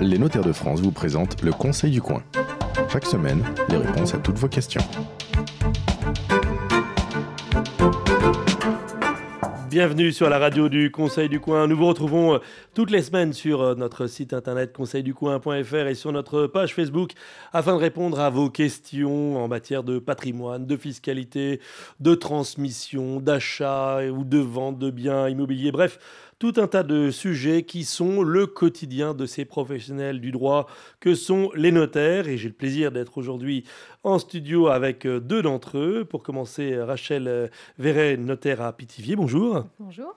Les 0.00 0.18
notaires 0.18 0.44
de 0.44 0.52
France 0.52 0.80
vous 0.80 0.92
présentent 0.92 1.42
le 1.42 1.52
Conseil 1.52 1.90
du 1.90 2.02
coin. 2.02 2.22
Chaque 2.88 3.06
semaine, 3.06 3.42
les 3.68 3.76
réponses 3.76 4.14
à 4.14 4.18
toutes 4.18 4.38
vos 4.38 4.48
questions. 4.48 4.82
Bienvenue 9.72 10.12
sur 10.12 10.28
la 10.28 10.38
radio 10.38 10.68
du 10.68 10.90
Conseil 10.90 11.30
du 11.30 11.40
Coin. 11.40 11.66
Nous 11.66 11.78
vous 11.78 11.86
retrouvons 11.86 12.34
euh, 12.34 12.38
toutes 12.74 12.90
les 12.90 13.00
semaines 13.00 13.32
sur 13.32 13.62
euh, 13.62 13.74
notre 13.74 14.06
site 14.06 14.34
internet 14.34 14.70
conseilducoin.fr 14.74 15.86
et 15.86 15.94
sur 15.94 16.12
notre 16.12 16.46
page 16.46 16.74
Facebook 16.74 17.12
afin 17.54 17.72
de 17.72 17.80
répondre 17.80 18.20
à 18.20 18.28
vos 18.28 18.50
questions 18.50 19.42
en 19.42 19.48
matière 19.48 19.82
de 19.82 19.98
patrimoine, 19.98 20.66
de 20.66 20.76
fiscalité, 20.76 21.58
de 22.00 22.14
transmission, 22.14 23.18
d'achat 23.18 24.00
ou 24.10 24.24
de 24.24 24.36
vente 24.36 24.78
de 24.78 24.90
biens 24.90 25.26
immobiliers. 25.30 25.72
Bref, 25.72 25.98
tout 26.42 26.54
un 26.56 26.66
tas 26.66 26.82
de 26.82 27.12
sujets 27.12 27.62
qui 27.62 27.84
sont 27.84 28.24
le 28.24 28.48
quotidien 28.48 29.14
de 29.14 29.26
ces 29.26 29.44
professionnels 29.44 30.20
du 30.20 30.32
droit 30.32 30.66
que 30.98 31.14
sont 31.14 31.52
les 31.54 31.70
notaires. 31.70 32.26
Et 32.26 32.36
j'ai 32.36 32.48
le 32.48 32.54
plaisir 32.54 32.90
d'être 32.90 33.16
aujourd'hui 33.16 33.62
en 34.02 34.18
studio 34.18 34.66
avec 34.66 35.06
euh, 35.06 35.20
deux 35.20 35.40
d'entre 35.40 35.78
eux. 35.78 36.04
Pour 36.04 36.24
commencer, 36.24 36.82
Rachel 36.82 37.28
euh, 37.28 37.46
Verret, 37.78 38.16
notaire 38.16 38.60
à 38.60 38.72
Pithiviers. 38.72 39.14
Bonjour. 39.14 39.66
Bonjour. 39.78 40.16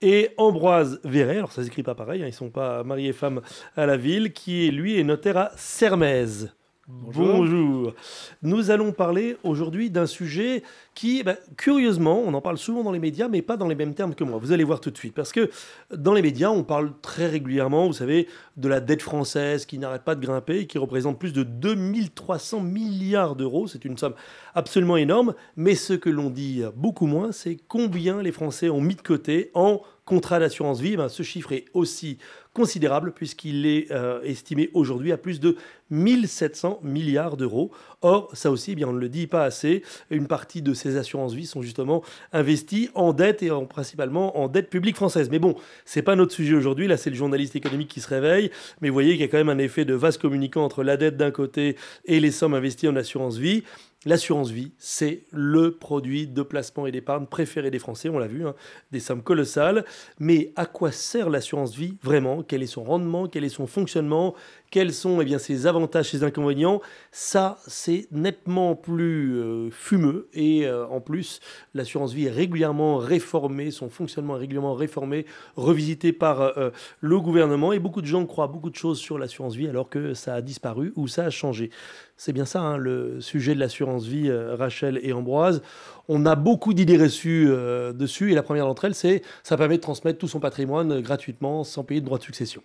Et 0.00 0.30
Ambroise 0.36 1.00
Verret, 1.02 1.38
alors 1.38 1.50
ça 1.50 1.64
s'écrit 1.64 1.82
pas 1.82 1.96
pareil, 1.96 2.22
hein, 2.22 2.26
ils 2.26 2.28
ne 2.28 2.34
sont 2.36 2.50
pas 2.50 2.84
mariés 2.84 3.08
et 3.08 3.12
femmes 3.12 3.40
à 3.74 3.84
la 3.84 3.96
ville, 3.96 4.32
qui 4.32 4.68
est 4.68 4.70
lui 4.70 5.00
est 5.00 5.02
notaire 5.02 5.36
à 5.36 5.50
Sermez. 5.56 6.52
Bonjour. 6.86 7.94
Nous 8.42 8.70
allons 8.70 8.92
parler 8.92 9.38
aujourd'hui 9.42 9.88
d'un 9.88 10.04
sujet 10.04 10.62
qui, 10.94 11.22
bah, 11.22 11.36
curieusement, 11.56 12.22
on 12.22 12.34
en 12.34 12.42
parle 12.42 12.58
souvent 12.58 12.82
dans 12.82 12.92
les 12.92 12.98
médias, 12.98 13.26
mais 13.26 13.40
pas 13.40 13.56
dans 13.56 13.68
les 13.68 13.74
mêmes 13.74 13.94
termes 13.94 14.14
que 14.14 14.22
moi. 14.22 14.38
Vous 14.38 14.52
allez 14.52 14.64
voir 14.64 14.80
tout 14.80 14.90
de 14.90 14.98
suite. 14.98 15.14
Parce 15.14 15.32
que 15.32 15.50
dans 15.96 16.12
les 16.12 16.20
médias, 16.20 16.50
on 16.50 16.62
parle 16.62 16.92
très 17.00 17.26
régulièrement, 17.26 17.86
vous 17.86 17.94
savez, 17.94 18.28
de 18.58 18.68
la 18.68 18.80
dette 18.80 19.00
française 19.00 19.64
qui 19.64 19.78
n'arrête 19.78 20.02
pas 20.02 20.14
de 20.14 20.20
grimper 20.20 20.66
qui 20.66 20.76
représente 20.76 21.18
plus 21.18 21.32
de 21.32 21.42
2300 21.42 22.60
milliards 22.60 23.34
d'euros. 23.34 23.66
C'est 23.66 23.86
une 23.86 23.96
somme 23.96 24.14
absolument 24.54 24.98
énorme. 24.98 25.32
Mais 25.56 25.76
ce 25.76 25.94
que 25.94 26.10
l'on 26.10 26.28
dit 26.28 26.64
beaucoup 26.76 27.06
moins, 27.06 27.32
c'est 27.32 27.56
combien 27.66 28.20
les 28.20 28.32
Français 28.32 28.68
ont 28.68 28.82
mis 28.82 28.94
de 28.94 29.00
côté 29.00 29.50
en 29.54 29.80
contrat 30.04 30.38
d'assurance 30.38 30.80
vie. 30.80 30.96
Ben, 30.96 31.08
ce 31.08 31.22
chiffre 31.22 31.52
est 31.52 31.64
aussi 31.72 32.18
considérable 32.52 33.12
puisqu'il 33.12 33.66
est 33.66 33.90
euh, 33.90 34.20
estimé 34.22 34.70
aujourd'hui 34.74 35.12
à 35.12 35.16
plus 35.16 35.40
de 35.40 35.56
1700 35.94 36.80
milliards 36.82 37.36
d'euros. 37.36 37.70
Or, 38.02 38.30
ça 38.34 38.50
aussi, 38.50 38.72
eh 38.72 38.74
bien, 38.74 38.88
on 38.88 38.92
ne 38.92 38.98
le 38.98 39.08
dit 39.08 39.26
pas 39.26 39.44
assez, 39.44 39.82
une 40.10 40.26
partie 40.26 40.60
de 40.60 40.74
ces 40.74 40.96
assurances-vie 40.96 41.46
sont 41.46 41.62
justement 41.62 42.02
investies 42.32 42.90
en 42.94 43.12
dette 43.12 43.42
et 43.42 43.50
en, 43.50 43.64
principalement 43.64 44.38
en 44.38 44.48
dette 44.48 44.68
publique 44.68 44.96
française. 44.96 45.30
Mais 45.30 45.38
bon, 45.38 45.54
c'est 45.84 46.02
pas 46.02 46.16
notre 46.16 46.32
sujet 46.32 46.54
aujourd'hui, 46.54 46.86
là 46.86 46.96
c'est 46.96 47.10
le 47.10 47.16
journaliste 47.16 47.56
économique 47.56 47.88
qui 47.88 48.00
se 48.00 48.08
réveille, 48.08 48.50
mais 48.80 48.88
vous 48.88 48.94
voyez 48.94 49.12
qu'il 49.12 49.20
y 49.20 49.24
a 49.24 49.28
quand 49.28 49.38
même 49.38 49.48
un 49.48 49.58
effet 49.58 49.84
de 49.84 49.94
vase 49.94 50.18
communicant 50.18 50.64
entre 50.64 50.82
la 50.82 50.96
dette 50.96 51.16
d'un 51.16 51.30
côté 51.30 51.76
et 52.04 52.20
les 52.20 52.30
sommes 52.30 52.54
investies 52.54 52.88
en 52.88 52.96
assurance-vie. 52.96 53.62
L'assurance 54.06 54.50
vie, 54.50 54.72
c'est 54.76 55.22
le 55.30 55.70
produit 55.70 56.26
de 56.26 56.42
placement 56.42 56.86
et 56.86 56.92
d'épargne 56.92 57.24
préféré 57.24 57.70
des 57.70 57.78
Français, 57.78 58.10
on 58.10 58.18
l'a 58.18 58.26
vu, 58.26 58.46
hein, 58.46 58.54
des 58.92 59.00
sommes 59.00 59.22
colossales. 59.22 59.86
Mais 60.18 60.52
à 60.56 60.66
quoi 60.66 60.92
sert 60.92 61.30
l'assurance 61.30 61.74
vie 61.74 61.96
vraiment? 62.02 62.42
Quel 62.42 62.62
est 62.62 62.66
son 62.66 62.84
rendement? 62.84 63.28
Quel 63.28 63.44
est 63.44 63.48
son 63.48 63.66
fonctionnement? 63.66 64.34
Quels 64.74 64.92
sont 64.92 65.20
eh 65.20 65.24
bien, 65.24 65.38
ses 65.38 65.68
avantages, 65.68 66.10
ses 66.10 66.24
inconvénients? 66.24 66.80
Ça, 67.12 67.58
c'est 67.68 68.08
nettement 68.10 68.74
plus 68.74 69.36
euh, 69.36 69.70
fumeux. 69.70 70.26
Et 70.34 70.66
euh, 70.66 70.84
en 70.88 71.00
plus, 71.00 71.38
l'assurance 71.74 72.12
vie 72.12 72.26
est 72.26 72.32
régulièrement 72.32 72.96
réformée, 72.96 73.70
son 73.70 73.88
fonctionnement 73.88 74.34
est 74.34 74.40
régulièrement 74.40 74.74
réformé, 74.74 75.26
revisité 75.54 76.12
par 76.12 76.40
euh, 76.40 76.70
le 77.00 77.20
gouvernement. 77.20 77.72
Et 77.72 77.78
beaucoup 77.78 78.02
de 78.02 78.08
gens 78.08 78.26
croient 78.26 78.48
beaucoup 78.48 78.68
de 78.68 78.74
choses 78.74 78.98
sur 78.98 79.16
l'assurance 79.16 79.54
vie 79.54 79.68
alors 79.68 79.88
que 79.88 80.12
ça 80.12 80.34
a 80.34 80.42
disparu 80.42 80.92
ou 80.96 81.06
ça 81.06 81.26
a 81.26 81.30
changé. 81.30 81.70
C'est 82.16 82.32
bien 82.32 82.44
ça, 82.44 82.60
hein, 82.60 82.76
le 82.76 83.20
sujet 83.20 83.54
de 83.54 83.60
l'assurance 83.60 84.06
vie, 84.06 84.28
Rachel 84.32 84.98
et 85.04 85.12
Ambroise. 85.12 85.62
On 86.08 86.26
a 86.26 86.34
beaucoup 86.34 86.74
d'idées 86.74 86.98
reçues 86.98 87.46
dessus. 87.94 88.32
Et 88.32 88.34
la 88.34 88.42
première 88.42 88.66
d'entre 88.66 88.86
elles, 88.86 88.96
c'est 88.96 89.22
ça 89.44 89.56
permet 89.56 89.76
de 89.76 89.82
transmettre 89.82 90.18
tout 90.18 90.28
son 90.28 90.40
patrimoine 90.40 91.00
gratuitement 91.00 91.62
sans 91.62 91.84
payer 91.84 92.00
de 92.00 92.06
droits 92.06 92.18
de 92.18 92.24
succession. 92.24 92.62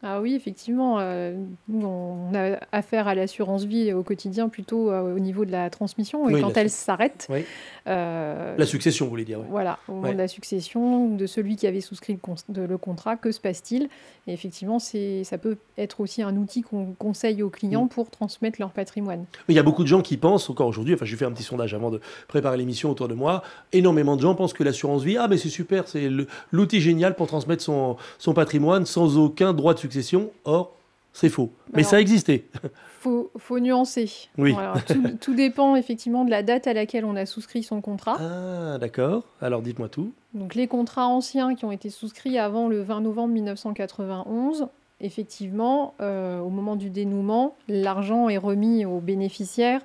Ah 0.00 0.20
oui, 0.20 0.34
effectivement, 0.36 0.98
euh, 1.00 1.34
on 1.72 2.32
a 2.32 2.60
affaire 2.70 3.08
à 3.08 3.16
l'assurance 3.16 3.64
vie 3.64 3.92
au 3.92 4.04
quotidien 4.04 4.48
plutôt 4.48 4.92
euh, 4.92 5.16
au 5.16 5.18
niveau 5.18 5.44
de 5.44 5.50
la 5.50 5.70
transmission 5.70 6.28
et 6.28 6.40
quand 6.40 6.56
elle 6.56 6.70
s'arrête. 6.70 7.26
Euh, 7.88 8.54
la 8.56 8.66
succession, 8.66 9.06
vous 9.06 9.10
voulez 9.10 9.24
dire. 9.24 9.40
Voilà, 9.50 9.80
au 9.88 9.94
moment 9.94 10.12
de 10.12 10.18
la 10.18 10.28
succession 10.28 11.08
de 11.16 11.26
celui 11.26 11.56
qui 11.56 11.66
avait 11.66 11.80
souscrit 11.80 12.16
le, 12.54 12.78
contrat, 12.78 13.16
que 13.16 13.32
se 13.32 13.40
passe-t-il? 13.40 13.88
Et 14.28 14.32
effectivement, 14.32 14.78
ça 14.78 15.38
peut 15.38 15.56
être 15.76 16.00
aussi 16.00 16.22
un 16.22 16.36
outil 16.36 16.62
qu'on 16.62 16.94
conseille 16.96 17.42
aux 17.42 17.50
clients 17.50 17.86
mm. 17.86 17.88
pour 17.88 18.10
transmettre 18.10 18.60
leur 18.60 18.70
patrimoine. 18.70 19.24
il 19.48 19.56
y 19.56 19.58
a 19.58 19.64
beaucoup 19.64 19.82
de 19.82 19.88
gens 19.88 20.02
qui 20.02 20.16
pensent 20.16 20.48
encore 20.48 20.68
aujourd'hui, 20.68 20.94
enfin 20.94 21.06
j'ai 21.06 21.16
fait 21.16 21.24
un 21.24 21.32
petit 21.32 21.42
sondage 21.42 21.74
avant 21.74 21.90
de 21.90 22.00
préparer 22.28 22.56
l'émission 22.56 22.90
autour 22.90 23.08
de 23.08 23.14
moi, 23.14 23.42
énormément 23.72 24.14
de 24.14 24.20
gens 24.20 24.36
pensent 24.36 24.52
que 24.52 24.62
l'assurance 24.62 25.02
vie, 25.02 25.16
ah 25.16 25.26
mais 25.26 25.38
c'est 25.38 25.48
super, 25.48 25.88
c'est 25.88 26.08
l'outil 26.52 26.80
génial 26.80 27.16
pour 27.16 27.26
transmettre 27.26 27.64
son, 27.64 27.96
son 28.18 28.32
patrimoine 28.32 28.86
sans 28.86 29.18
aucun 29.18 29.52
droit 29.52 29.74
de 29.74 29.78
succession 29.78 29.87
succession. 29.92 30.30
Or, 30.44 30.72
c'est 31.12 31.28
faux. 31.28 31.50
Mais 31.74 31.82
ça 31.82 32.00
existait. 32.00 32.44
Faut, 33.00 33.30
faut 33.38 33.60
nuancer. 33.60 34.10
Oui. 34.38 34.54
tout, 35.20 35.34
dépend 35.34 35.76
effectivement 35.76 36.24
de 36.24 36.30
la 36.30 36.42
date 36.42 36.66
à 36.66 36.72
laquelle 36.72 37.04
on 37.04 37.16
a 37.16 37.26
souscrit 37.26 37.62
son 37.62 37.80
contrat. 37.80 38.16
Ah, 38.20 38.78
d'accord. 38.78 39.22
Alors 39.40 39.62
dites-moi 39.62 39.88
tout. 39.88 40.12
Donc 40.34 40.54
les 40.54 40.66
contrats 40.66 41.06
anciens 41.06 41.54
qui 41.54 41.64
ont 41.64 41.72
été 41.72 41.90
souscrits 41.90 42.38
avant 42.38 42.68
le 42.68 42.82
20 42.82 43.00
novembre 43.02 43.34
1991, 43.34 44.66
effectivement, 45.00 45.94
euh, 46.00 46.40
au 46.40 46.50
moment 46.50 46.76
du 46.76 46.90
dénouement, 46.90 47.56
l'argent 47.68 48.28
est 48.28 48.38
remis 48.38 48.84
aux 48.84 49.00
bénéficiaires 49.00 49.80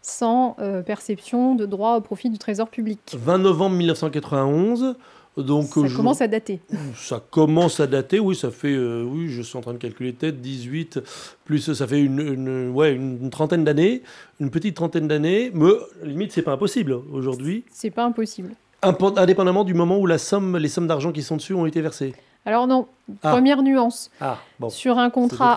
sans 0.00 0.56
euh, 0.58 0.82
perception 0.82 1.54
de 1.54 1.66
droit 1.66 1.96
au 1.96 2.00
profit 2.00 2.28
du 2.30 2.38
Trésor 2.38 2.68
public. 2.68 3.16
20 3.18 3.38
novembre 3.38 3.76
1991, 3.76 4.96
donc, 5.36 5.66
ça 5.74 5.96
commence 5.96 6.20
à 6.20 6.28
dater. 6.28 6.60
Ça 6.94 7.20
commence 7.30 7.80
à 7.80 7.88
dater, 7.88 8.20
oui, 8.20 8.36
ça 8.36 8.50
fait, 8.52 8.72
euh, 8.72 9.02
oui, 9.02 9.28
je 9.28 9.42
suis 9.42 9.58
en 9.58 9.62
train 9.62 9.72
de 9.72 9.78
calculer 9.78 10.12
tête, 10.12 10.40
18, 10.40 11.00
plus 11.44 11.72
ça 11.74 11.86
fait 11.88 12.00
une, 12.00 12.70
ouais, 12.70 12.92
une, 12.92 13.30
trentaine 13.30 13.64
d'années, 13.64 14.02
une 14.38 14.50
petite 14.50 14.76
trentaine 14.76 15.08
d'années, 15.08 15.50
mais 15.52 15.70
limite, 16.04 16.30
c'est 16.30 16.42
pas 16.42 16.52
impossible 16.52 16.96
aujourd'hui. 17.12 17.64
C'est 17.70 17.90
pas 17.90 18.04
impossible. 18.04 18.54
Indépendamment 18.82 19.64
du 19.64 19.74
moment 19.74 19.98
où 19.98 20.06
la 20.06 20.18
somme, 20.18 20.56
les 20.56 20.68
sommes 20.68 20.86
d'argent 20.86 21.10
qui 21.10 21.22
sont 21.22 21.36
dessus 21.36 21.54
ont 21.54 21.66
été 21.66 21.80
versées. 21.80 22.14
Alors 22.46 22.66
non, 22.66 22.86
ah. 23.22 23.30
première 23.32 23.62
nuance. 23.62 24.10
Ah, 24.20 24.38
bon. 24.60 24.68
Sur 24.68 24.98
un 24.98 25.10
contrat, 25.10 25.56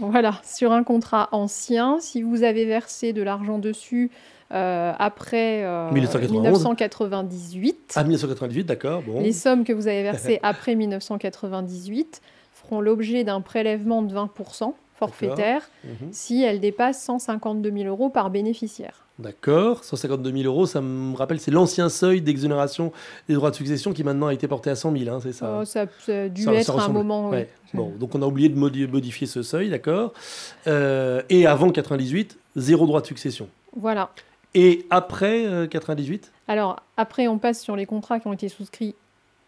voilà, 0.00 0.40
sur 0.44 0.72
un 0.72 0.84
contrat 0.84 1.28
ancien, 1.32 1.98
si 2.00 2.22
vous 2.22 2.44
avez 2.44 2.64
versé 2.64 3.12
de 3.12 3.22
l'argent 3.22 3.58
dessus 3.58 4.10
euh, 4.52 4.92
après 4.98 5.64
1998. 5.92 7.74
Euh, 7.74 7.92
ah, 7.94 8.02
1998, 8.02 8.64
d'accord. 8.64 9.02
Bon. 9.02 9.20
Les 9.20 9.32
sommes 9.32 9.64
que 9.64 9.72
vous 9.72 9.86
avez 9.86 10.02
versées 10.02 10.40
après 10.42 10.74
1998 10.74 12.20
feront 12.52 12.80
l'objet 12.80 13.24
d'un 13.24 13.40
prélèvement 13.40 14.02
de 14.02 14.14
20% 14.14 14.74
forfaitaire 14.96 15.70
mhm. 15.84 16.08
si 16.12 16.42
elles 16.42 16.60
dépassent 16.60 17.02
152 17.02 17.70
000 17.70 17.84
euros 17.84 18.10
par 18.10 18.30
bénéficiaire. 18.30 19.06
D'accord, 19.20 19.84
152 19.84 20.32
000 20.32 20.44
euros, 20.44 20.66
ça 20.66 20.80
me 20.80 21.14
rappelle, 21.14 21.40
c'est 21.40 21.50
l'ancien 21.50 21.90
seuil 21.90 22.22
d'exonération 22.22 22.90
des 23.28 23.34
droits 23.34 23.50
de 23.50 23.56
succession 23.56 23.92
qui 23.92 24.02
maintenant 24.02 24.28
a 24.28 24.34
été 24.34 24.48
porté 24.48 24.70
à 24.70 24.76
100 24.76 24.96
000, 24.96 25.14
hein, 25.14 25.20
c'est 25.22 25.32
ça 25.32 25.58
oh, 25.60 25.64
ça, 25.66 25.82
a 25.82 26.28
dû 26.28 26.48
être 26.48 26.78
un 26.78 26.88
moment. 26.88 27.30
Bon, 27.74 27.92
donc 27.98 28.14
on 28.14 28.22
a 28.22 28.26
oublié 28.26 28.48
de 28.48 28.58
modifier 28.58 29.26
ce 29.26 29.42
seuil, 29.42 29.68
d'accord. 29.68 30.14
Euh, 30.66 31.22
et 31.28 31.46
avant 31.46 31.70
98, 31.70 32.38
zéro 32.56 32.86
droit 32.86 33.02
de 33.02 33.06
succession. 33.06 33.48
Voilà. 33.76 34.10
Et 34.54 34.86
après 34.90 35.68
98 35.70 36.24
euh, 36.24 36.52
Alors, 36.52 36.82
après, 36.96 37.28
on 37.28 37.38
passe 37.38 37.60
sur 37.60 37.76
les 37.76 37.86
contrats 37.86 38.20
qui 38.20 38.26
ont 38.26 38.32
été 38.32 38.48
souscrits 38.48 38.94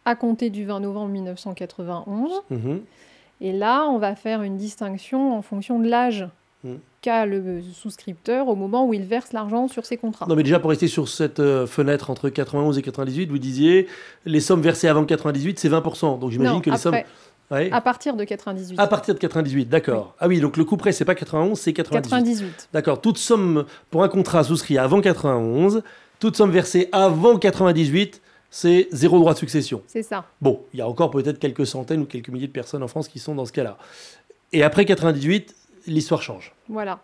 à 0.05 0.15
compter 0.15 0.51
du 0.51 0.65
20 0.65 0.81
novembre 0.81 1.11
1991. 1.11 2.31
Mhm. 2.51 2.81
Et 3.41 3.53
là, 3.53 3.87
on 3.89 3.99
va 3.99 4.15
faire 4.15 4.43
une 4.43 4.57
distinction 4.57 5.37
en 5.37 5.43
fonction 5.43 5.81
de 5.81 5.89
l'âge 5.89 6.29
mhm. 6.63 6.79
qu'a 7.01 7.27
le 7.27 7.61
souscripteur 7.73 8.49
au 8.49 8.55
moment 8.55 8.87
où 8.87 8.95
il 8.95 9.05
verse 9.05 9.33
l'argent 9.33 9.67
sur 9.67 9.85
ses 9.85 9.97
contrats. 9.97 10.27
Non, 10.29 10.37
mais 10.37 10.45
déjà, 10.45 10.61
pour 10.61 10.71
rester 10.71 10.87
sur 10.87 11.09
cette 11.09 11.41
euh, 11.41 11.67
fenêtre 11.67 12.11
entre 12.11 12.29
91 12.29 12.79
et 12.79 12.83
98, 12.83 13.29
vous 13.29 13.39
disiez 13.39 13.89
les 14.25 14.41
sommes 14.41 14.63
versées 14.63 14.87
avant 14.87 15.05
98, 15.05 15.59
c'est 15.59 15.69
20%. 15.69 16.21
Donc 16.21 16.31
j'imagine 16.31 16.63
que 16.63 16.71
les 16.71 16.77
sommes. 16.77 16.97
À 17.53 17.81
partir 17.81 18.17
de 18.17 18.25
98. 18.25 18.79
À 18.79 18.87
partir 18.87 19.15
de 19.15 19.19
98, 19.19 19.69
d'accord. 19.69 20.15
Ah 20.19 20.29
oui, 20.29 20.41
donc 20.41 20.57
le 20.57 20.65
coup 20.65 20.77
près, 20.77 20.93
c'est 20.93 21.05
pas 21.05 21.15
91, 21.15 21.59
c'est 21.59 21.73
98. 21.73 22.11
98. 22.11 22.69
D'accord. 22.73 23.01
Toute 23.01 23.19
somme 23.19 23.67
pour 23.91 24.03
un 24.03 24.09
contrat 24.09 24.45
souscrit 24.45 24.79
avant 24.79 25.01
91, 25.01 25.83
toute 26.19 26.37
somme 26.37 26.51
versée 26.51 26.89
avant 26.93 27.39
98, 27.39 28.23
c'est 28.51 28.89
zéro 28.93 29.19
droit 29.19 29.35
de 29.35 29.39
succession. 29.39 29.83
C'est 29.87 30.03
ça. 30.03 30.25
Bon, 30.41 30.61
il 30.73 30.79
y 30.79 30.83
a 30.83 30.89
encore 30.89 31.11
peut-être 31.11 31.39
quelques 31.39 31.67
centaines 31.67 32.03
ou 32.03 32.07
quelques 32.07 32.29
milliers 32.29 32.47
de 32.47 32.53
personnes 32.53 32.83
en 32.83 32.89
France 32.89 33.09
qui 33.09 33.19
sont 33.19 33.35
dans 33.35 33.47
ce 33.47 33.53
cas-là. 33.53 33.79
Et 34.53 34.63
après 34.63 34.85
98, 34.85 35.55
l'histoire 35.87 36.23
change. 36.23 36.55
Voilà. 36.69 37.01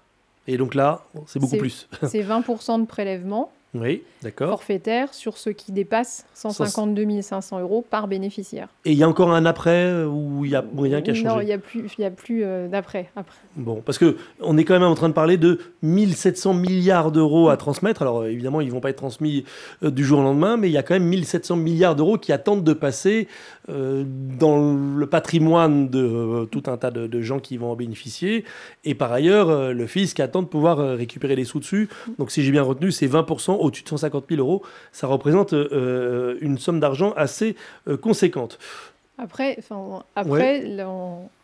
Et 0.47 0.57
donc 0.57 0.75
là, 0.75 1.05
c'est 1.27 1.39
beaucoup 1.39 1.57
plus. 1.57 1.89
C'est 2.07 2.23
20% 2.23 2.81
de 2.81 2.87
prélèvement 2.87 3.53
Oui, 3.75 4.03
d'accord. 4.23 4.51
Forfaitaire 4.51 5.13
sur 5.13 5.37
ce 5.37 5.51
qui 5.51 5.73
dépasse 5.73 6.25
152 6.33 7.21
500 7.21 7.61
euros 7.61 7.85
par 7.89 8.09
bénéficiaire. 8.09 8.69
Et 8.87 8.93
il 8.93 8.99
y 8.99 9.03
a 9.03 9.09
encore 9.09 9.31
un 9.31 9.45
après 9.45 9.85
euh, 9.85 10.07
ou 10.07 10.47
il 10.47 10.53
y 10.53 10.55
a 10.55 10.65
rien 10.77 11.03
qui 11.03 11.11
a 11.11 11.15
changé? 11.15 11.29
Non, 11.29 11.41
il 11.41 11.47
n'y 11.47 11.53
a 11.53 11.59
plus, 11.59 11.85
il 11.99 12.01
y 12.01 12.05
a 12.05 12.11
plus 12.11 12.45
euh, 12.45 12.67
d'après. 12.67 13.11
Après. 13.15 13.37
Bon, 13.57 13.83
parce 13.85 13.99
que 13.99 14.17
on 14.41 14.57
est 14.57 14.65
quand 14.65 14.73
même 14.73 14.89
en 14.89 14.95
train 14.95 15.11
de 15.11 15.15
parler 15.15 15.37
de 15.37 15.61
1700 15.83 16.55
milliards 16.55 17.13
d'euros 17.13 17.51
à 17.51 17.59
transmettre. 17.59 18.01
Alors 18.01 18.25
évidemment, 18.25 18.63
ils 18.63 18.71
vont 18.71 18.81
pas 18.81 18.89
être 18.89 18.97
transmis 18.97 19.45
euh, 19.83 19.91
du 19.91 20.03
jour 20.03 20.21
au 20.21 20.23
lendemain, 20.23 20.57
mais 20.57 20.71
il 20.71 20.73
y 20.73 20.79
a 20.79 20.83
quand 20.83 20.95
même 20.95 21.05
1700 21.05 21.57
milliards 21.57 21.95
d'euros 21.95 22.17
qui 22.17 22.33
attendent 22.33 22.65
de 22.65 22.73
passer 22.73 23.29
dans 23.69 24.57
le 24.97 25.07
patrimoine 25.07 25.91
de 25.91 26.49
tout 26.51 26.63
un 26.69 26.79
tas 26.79 26.91
de, 26.91 27.21
gens 27.21 27.39
qui 27.39 27.59
vont 27.59 27.73
en 27.73 27.77
bénéficier. 27.77 28.47
Et 28.85 28.95
par 28.95 29.13
ailleurs, 29.13 29.75
le 29.75 29.87
fisc 29.87 30.19
attend 30.21 30.41
de 30.41 30.47
pouvoir 30.47 30.79
récupérer 30.79 31.37
les 31.37 31.45
sous 31.45 31.59
dessus. 31.59 31.91
Donc 32.19 32.31
si 32.31 32.43
j'ai 32.43 32.51
bien 32.51 32.63
retenu, 32.63 32.91
c'est 32.91 33.07
20% 33.07 33.59
au-dessus 33.69 33.85
de 33.85 33.89
150 33.89 34.25
000 34.29 34.41
euros. 34.41 34.63
Ça 34.93 35.07
représente 35.07 35.53
euh, 35.53 36.37
une 36.41 36.59
somme 36.59 36.81
d'argent 36.81 37.13
assez 37.17 37.57
euh, 37.87 37.97
conséquente. 37.97 38.59
Après, 39.19 39.59
après 40.15 40.65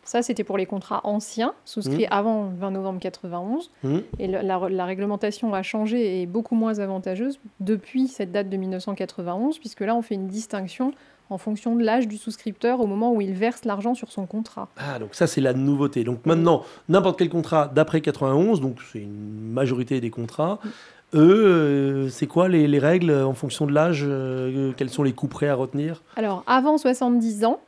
ça 0.04 0.22
c'était 0.22 0.44
pour 0.44 0.56
les 0.56 0.66
contrats 0.66 1.00
anciens, 1.02 1.54
souscrits 1.64 2.04
mmh. 2.04 2.12
avant 2.12 2.50
le 2.50 2.56
20 2.56 2.70
novembre 2.70 3.00
91. 3.00 3.70
Mmh. 3.82 3.98
Et 4.20 4.28
la, 4.28 4.84
réglementation 4.86 5.54
a 5.54 5.62
changé 5.62 6.00
et 6.00 6.22
est 6.22 6.26
beaucoup 6.26 6.54
moins 6.54 6.78
avantageuse 6.78 7.40
depuis 7.60 8.06
cette 8.06 8.30
date 8.30 8.48
de 8.48 8.56
1991, 8.56 9.58
puisque 9.58 9.80
là 9.80 9.96
on 9.96 10.02
fait 10.02 10.14
une 10.14 10.28
distinction 10.28 10.92
en 11.30 11.38
fonction 11.38 11.74
de 11.74 11.82
l'âge 11.82 12.06
du 12.06 12.18
souscripteur 12.18 12.80
au 12.80 12.86
moment 12.86 13.12
où 13.12 13.20
il 13.20 13.32
verse 13.32 13.64
l'argent 13.64 13.94
sur 13.94 14.12
son 14.12 14.26
contrat. 14.26 14.68
Ah, 14.76 14.98
donc 14.98 15.14
ça 15.14 15.26
c'est 15.26 15.40
la 15.40 15.54
nouveauté. 15.54 16.04
Donc 16.04 16.26
maintenant, 16.26 16.62
n'importe 16.88 17.18
quel 17.18 17.30
contrat 17.30 17.70
d'après 17.74 18.00
91, 18.02 18.60
donc 18.60 18.76
c'est 18.92 19.00
une 19.00 19.50
majorité 19.52 20.00
des 20.00 20.10
contrats, 20.10 20.60
mmh. 20.62 20.68
Eux, 21.14 21.46
euh, 21.46 22.08
c'est 22.08 22.26
quoi 22.26 22.48
les, 22.48 22.78
règles 22.78 23.12
en 23.12 23.34
fonction 23.34 23.66
de 23.66 23.72
l'âge 23.72 24.04
euh, 24.06 24.72
Quels 24.76 24.90
sont 24.90 25.02
les 25.02 25.12
coûts 25.12 25.28
prêts 25.28 25.48
à 25.48 25.54
retenir? 25.54 26.02
Alors, 26.16 26.42
avant 26.46 26.76
70 26.76 27.44
ans, 27.44 27.60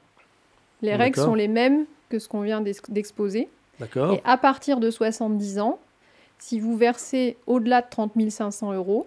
les 0.83 0.95
règles 0.95 1.19
sont 1.19 1.35
les 1.35 1.49
mêmes 1.49 1.85
que 2.09 2.19
ce 2.19 2.29
qu'on 2.29 2.43
vient 2.43 2.61
d'exposer. 2.61 3.49
D'accord. 3.81 4.15
Et 4.15 4.23
à 4.25 4.37
partir 4.37 4.81
de 4.81 4.91
70 4.91 5.59
ans, 5.61 5.79
si 6.39 6.61
vous 6.61 6.77
versez 6.77 7.37
au-delà 7.47 7.83
de 7.83 7.87
30 7.89 8.13
500 8.31 8.73
euros, 8.73 9.07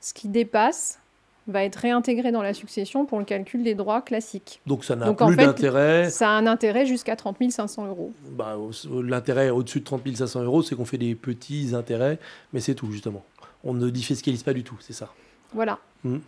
ce 0.00 0.14
qui 0.14 0.28
dépasse 0.28 0.98
va 1.46 1.62
être 1.64 1.76
réintégré 1.76 2.32
dans 2.32 2.42
la 2.42 2.54
succession 2.54 3.04
pour 3.04 3.18
le 3.18 3.24
calcul 3.24 3.62
des 3.62 3.74
droits 3.74 4.00
classiques. 4.00 4.60
Donc 4.66 4.84
ça 4.84 4.96
n'a 4.96 5.12
plus 5.12 5.36
d'intérêt. 5.36 6.08
Ça 6.08 6.30
a 6.30 6.32
un 6.32 6.46
intérêt 6.46 6.86
jusqu'à 6.86 7.16
30 7.16 7.50
500 7.50 7.86
euros. 7.86 8.12
Bah, 8.30 8.56
L'intérêt 9.02 9.50
au-dessus 9.50 9.80
de 9.80 9.84
30 9.84 10.16
500 10.16 10.42
euros, 10.42 10.62
c'est 10.62 10.74
qu'on 10.74 10.86
fait 10.86 10.98
des 10.98 11.14
petits 11.14 11.74
intérêts, 11.74 12.18
mais 12.52 12.60
c'est 12.60 12.74
tout 12.74 12.90
justement 12.90 13.22
on 13.64 13.74
ne 13.74 13.90
défiscalise 13.90 14.42
pas 14.42 14.52
du 14.52 14.62
tout, 14.62 14.76
c'est 14.80 14.92
ça. 14.92 15.12
Voilà. 15.52 15.78
Hmm. 16.04 16.18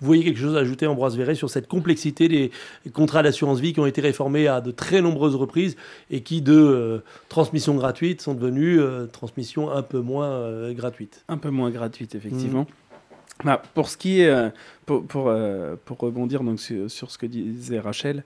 Vous 0.00 0.06
voyez 0.06 0.24
quelque 0.24 0.40
chose 0.40 0.56
à 0.56 0.60
ajouter, 0.60 0.86
Ambroise 0.86 1.16
Verret, 1.16 1.34
sur 1.34 1.50
cette 1.50 1.68
complexité 1.68 2.28
des 2.28 2.50
contrats 2.92 3.22
d'assurance 3.22 3.60
vie 3.60 3.72
qui 3.72 3.80
ont 3.80 3.86
été 3.86 4.00
réformés 4.00 4.48
à 4.48 4.60
de 4.60 4.70
très 4.70 5.00
nombreuses 5.00 5.36
reprises 5.36 5.76
et 6.10 6.22
qui, 6.22 6.42
de 6.42 6.52
euh, 6.52 6.98
transmission 7.28 7.74
gratuite, 7.74 8.20
sont 8.20 8.34
devenus 8.34 8.80
euh, 8.80 9.06
transmission 9.06 9.70
un 9.70 9.82
peu 9.82 10.00
moins 10.00 10.28
euh, 10.28 10.74
gratuite. 10.74 11.24
Un 11.28 11.38
peu 11.38 11.50
moins 11.50 11.70
gratuite, 11.70 12.14
effectivement. 12.14 12.62
Hmm. 12.62 13.44
Bah, 13.44 13.62
pour 13.74 13.88
ce 13.88 13.96
qui 13.96 14.20
est, 14.20 14.52
pour, 14.86 15.04
pour, 15.06 15.24
rebondir 15.98 16.44
donc 16.44 16.60
sur, 16.60 17.10
ce 17.10 17.18
que 17.18 17.26
disait 17.26 17.80
Rachel, 17.80 18.22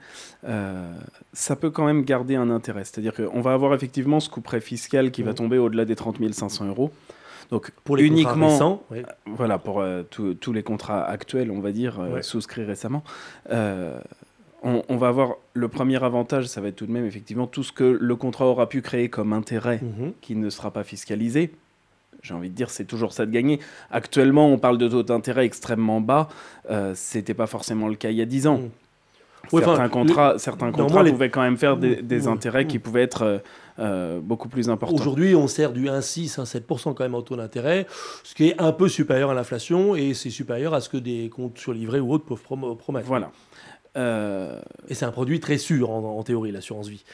ça 1.33 1.57
peut 1.57 1.71
quand 1.71 1.87
même 1.87 2.05
garder 2.05 2.37
un 2.37 2.51
intérêt. 2.51 2.85
C'est-à-dire 2.85 3.15
qu'on 3.15 3.41
va 3.41 3.55
avoir 3.55 3.73
effectivement 3.73 4.21
ce 4.21 4.29
coup 4.29 4.43
prêt 4.43 4.61
fiscal 4.61 5.11
qui 5.11 5.23
va 5.23 5.33
hmm. 5.33 5.37
tomber 5.37 5.59
au-delà 5.59 5.87
des 5.87 5.97
30 5.97 6.19
500 6.31 6.67
euros. 6.67 6.93
Donc 7.51 7.71
pour 7.85 7.97
les 7.97 8.05
uniquement, 8.05 8.83
euh, 8.93 9.03
voilà, 9.27 9.59
pour 9.59 9.81
euh, 9.81 10.03
tous 10.03 10.53
les 10.53 10.63
contrats 10.63 11.05
actuels, 11.05 11.51
on 11.51 11.61
va 11.61 11.73
dire, 11.73 11.99
euh, 12.01 12.23
souscrits 12.23 12.65
récemment, 12.65 13.03
on, 14.63 14.97
va 14.97 15.09
avoir 15.09 15.37
le 15.55 15.69
premier 15.69 16.03
avantage, 16.03 16.47
ça 16.47 16.61
va 16.61 16.69
être 16.69 16.77
tout 16.77 16.87
de 16.87 16.93
même 16.93 17.07
effectivement 17.07 17.47
tout 17.47 17.63
ce 17.63 17.73
que 17.73 17.85
le 17.85 18.17
contrat 18.17 18.47
aura 18.47 18.69
pu 18.69 18.83
créer 18.83 19.09
comme 19.09 19.33
intérêt 19.33 19.81
mhm. 19.83 20.13
qui 20.21 20.35
ne 20.35 20.51
sera 20.51 20.73
pas 20.73 20.85
fiscalisé. 20.85 21.53
J'ai 22.23 22.35
envie 22.35 22.51
de 22.51 22.55
dire, 22.55 22.69
c'est 22.69 22.85
toujours 22.85 23.13
ça 23.13 23.25
de 23.25 23.31
gagner. 23.31 23.61
Actuellement, 23.93 24.49
on 24.49 24.59
parle 24.59 24.77
de 24.77 24.89
taux 24.89 25.05
d'intérêt 25.05 25.47
extrêmement 25.47 26.01
bas. 26.01 26.29
C'était 26.95 27.35
pas 27.35 27.47
forcément 27.47 27.87
le 27.87 27.95
cas 27.95 28.11
il 28.11 28.17
y 28.17 28.23
a 28.23 28.27
10 28.27 28.49
ans. 28.49 28.61
Certains 29.51 29.89
contrats, 29.89 30.39
certains 30.39 30.73
contrats 30.73 31.05
pouvaient 31.05 31.31
quand 31.31 31.43
même 31.43 31.57
faire 31.57 31.77
des, 31.77 32.29
intérêts 32.29 32.67
qui 32.67 32.79
pouvaient 32.79 33.03
être 33.03 33.23
euh, 33.23 33.39
euh, 33.79 34.21
beaucoup 34.21 34.49
plus 34.49 34.69
importants. 34.71 34.95
Aujourd'hui, 34.95 35.35
on 35.35 35.47
sert 35.47 35.73
du 35.73 35.87
1,6, 35.87 36.41
1,7% 36.41 36.95
quand 36.95 37.01
même 37.01 37.15
en 37.15 37.23
taux 37.23 37.37
d'intérêt, 37.37 37.87
ce 38.25 38.35
qui 38.35 38.49
est 38.49 38.61
un 38.61 38.73
peu 38.73 38.89
supérieur 38.89 39.31
à 39.31 39.35
l'inflation 39.35 39.95
et 39.95 40.15
c'est 40.15 40.31
supérieur 40.31 40.75
à 40.75 40.81
ce 40.81 40.89
que 40.89 40.97
des 40.97 41.31
comptes 41.31 41.59
sur 41.59 41.73
livret 41.73 42.01
ou 42.01 42.13
autres 42.13 42.25
peuvent 42.25 42.43
promettre. 42.77 43.07
Voilà. 43.07 43.31
Euh, 43.99 44.61
et 44.89 44.95
c'est 44.95 45.05
un 45.05 45.11
produit 45.11 45.41
très 45.41 45.59
sûr 45.59 45.91
en, 45.91 46.23
théorie, 46.23 46.53
l'assurance 46.53 46.89
vie. 46.89 47.05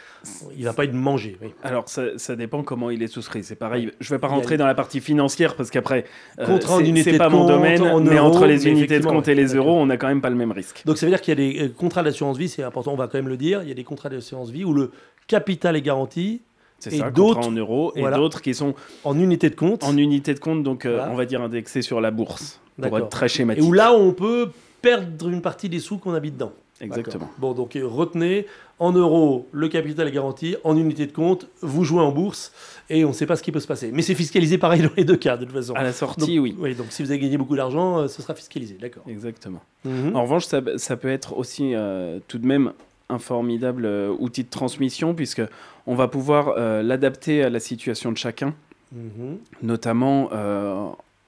Il 0.56 0.64
va 0.64 0.74
pas 0.74 0.84
être 0.84 0.92
mangé. 0.92 1.38
Alors 1.62 1.84
ça, 1.88 2.36
dépend 2.36 2.62
comment 2.62 2.90
il 2.90 3.02
est 3.02 3.08
souscrit. 3.08 3.42
C'est 3.42 3.54
pareil. 3.54 3.90
Je 4.00 4.14
vais 4.14 4.18
pas 4.18 4.28
rentrer 4.28 4.56
dans 4.56 4.66
la 4.66 4.74
partie 4.74 5.00
financière 5.00 5.56
parce 5.56 5.70
qu'après, 5.70 6.04
euh, 6.38 6.58
c'est 7.02 7.16
pas 7.16 7.28
mon 7.30 7.46
domaine. 7.46 7.82
mais 8.02 8.18
entre 8.18 8.46
les 8.46 8.68
unités 8.68 9.00
de 9.00 9.06
compte 9.06 9.28
et 9.28 9.34
les 9.34 9.54
euros, 9.54 9.74
on 9.74 9.86
n'a 9.86 9.96
quand 9.96 10.08
même 10.08 10.20
pas 10.20 10.30
le 10.30 10.36
même 10.36 10.52
risque. 10.52 10.82
Donc 10.84 10.98
ça 10.98 11.06
veut 11.06 11.10
dire 11.10 11.20
qu'il 11.20 11.38
y 11.38 11.42
a 11.42 11.52
des 11.52 11.64
euh, 11.64 11.68
contrats 11.68 12.02
d'assurance 12.02 12.36
vie, 12.36 12.48
c'est 12.48 12.62
important, 12.62 12.92
on 12.92 12.96
va 12.96 13.06
quand 13.06 13.18
même 13.18 13.28
le 13.28 13.36
dire. 13.36 13.62
Il 13.62 13.68
y 13.68 13.72
a 13.72 13.74
des 13.74 13.84
contrats 13.84 14.10
d'assurance 14.10 14.50
vie 14.50 14.64
où 14.64 14.74
le 14.74 14.92
capital 15.26 15.76
est 15.76 15.82
garanti. 15.82 16.42
C'est 16.80 16.90
ça, 16.90 17.10
d'autres 17.10 17.46
en 17.46 17.52
euros 17.52 17.92
et 17.96 18.02
d'autres 18.02 18.42
qui 18.42 18.52
sont 18.52 18.74
en 19.04 19.18
unité 19.18 19.48
de 19.48 19.54
compte. 19.54 19.84
En 19.84 19.96
unité 19.96 20.34
de 20.34 20.38
compte, 20.38 20.62
donc 20.62 20.84
euh, 20.84 21.06
on 21.10 21.14
va 21.14 21.24
dire 21.24 21.40
indexés 21.40 21.80
sur 21.80 22.00
la 22.00 22.10
bourse, 22.10 22.60
pour 22.80 22.98
être 22.98 23.08
très 23.08 23.28
schématique. 23.28 23.64
Et 23.64 23.66
où 23.66 23.72
là, 23.72 23.94
on 23.94 24.12
peut 24.12 24.50
perdre 24.82 25.30
une 25.30 25.40
partie 25.40 25.70
des 25.70 25.78
sous 25.78 25.96
qu'on 25.96 26.12
habite 26.12 26.34
dedans. 26.34 26.52
Exactement. 26.80 27.30
Bon, 27.38 27.52
donc 27.52 27.78
retenez, 27.80 28.46
en 28.78 28.92
euros, 28.92 29.48
le 29.52 29.68
capital 29.68 30.08
est 30.08 30.12
garanti, 30.12 30.56
en 30.64 30.76
unité 30.76 31.06
de 31.06 31.12
compte, 31.12 31.48
vous 31.60 31.84
jouez 31.84 32.00
en 32.00 32.10
bourse, 32.10 32.52
et 32.90 33.04
on 33.04 33.08
ne 33.08 33.12
sait 33.14 33.26
pas 33.26 33.36
ce 33.36 33.42
qui 33.42 33.52
peut 33.52 33.60
se 33.60 33.66
passer. 33.66 33.90
Mais 33.92 34.02
c'est 34.02 34.14
fiscalisé 34.14 34.58
pareil 34.58 34.82
dans 34.82 34.90
les 34.96 35.04
deux 35.04 35.16
cas, 35.16 35.36
de 35.36 35.44
toute 35.44 35.54
façon. 35.54 35.74
À 35.74 35.84
la 35.84 35.92
sortie, 35.92 36.38
oui. 36.38 36.56
Oui, 36.58 36.74
donc 36.74 36.86
si 36.90 37.02
vous 37.02 37.10
avez 37.10 37.20
gagné 37.20 37.38
beaucoup 37.38 37.56
d'argent, 37.56 38.00
euh, 38.00 38.08
ce 38.08 38.22
sera 38.22 38.34
fiscalisé, 38.34 38.76
d'accord. 38.80 39.04
Exactement. 39.08 39.62
Mhm. 39.84 40.16
En 40.16 40.22
revanche, 40.22 40.46
ça, 40.46 40.60
ça, 40.76 40.96
peut 40.96 41.08
être 41.08 41.36
aussi 41.36 41.74
euh, 41.74 42.18
tout 42.26 42.38
de 42.38 42.46
même 42.46 42.72
un 43.08 43.18
formidable 43.18 43.84
euh, 43.86 44.14
outil 44.18 44.42
de 44.42 44.50
transmission, 44.50 45.14
puisque 45.14 45.42
on 45.86 45.94
va 45.94 46.08
pouvoir 46.08 46.58
l'adapter 46.82 47.42
à 47.42 47.50
la 47.50 47.60
situation 47.60 48.10
de 48.10 48.16
chacun. 48.16 48.54
Mhm. 48.92 49.38
Notamment 49.62 50.30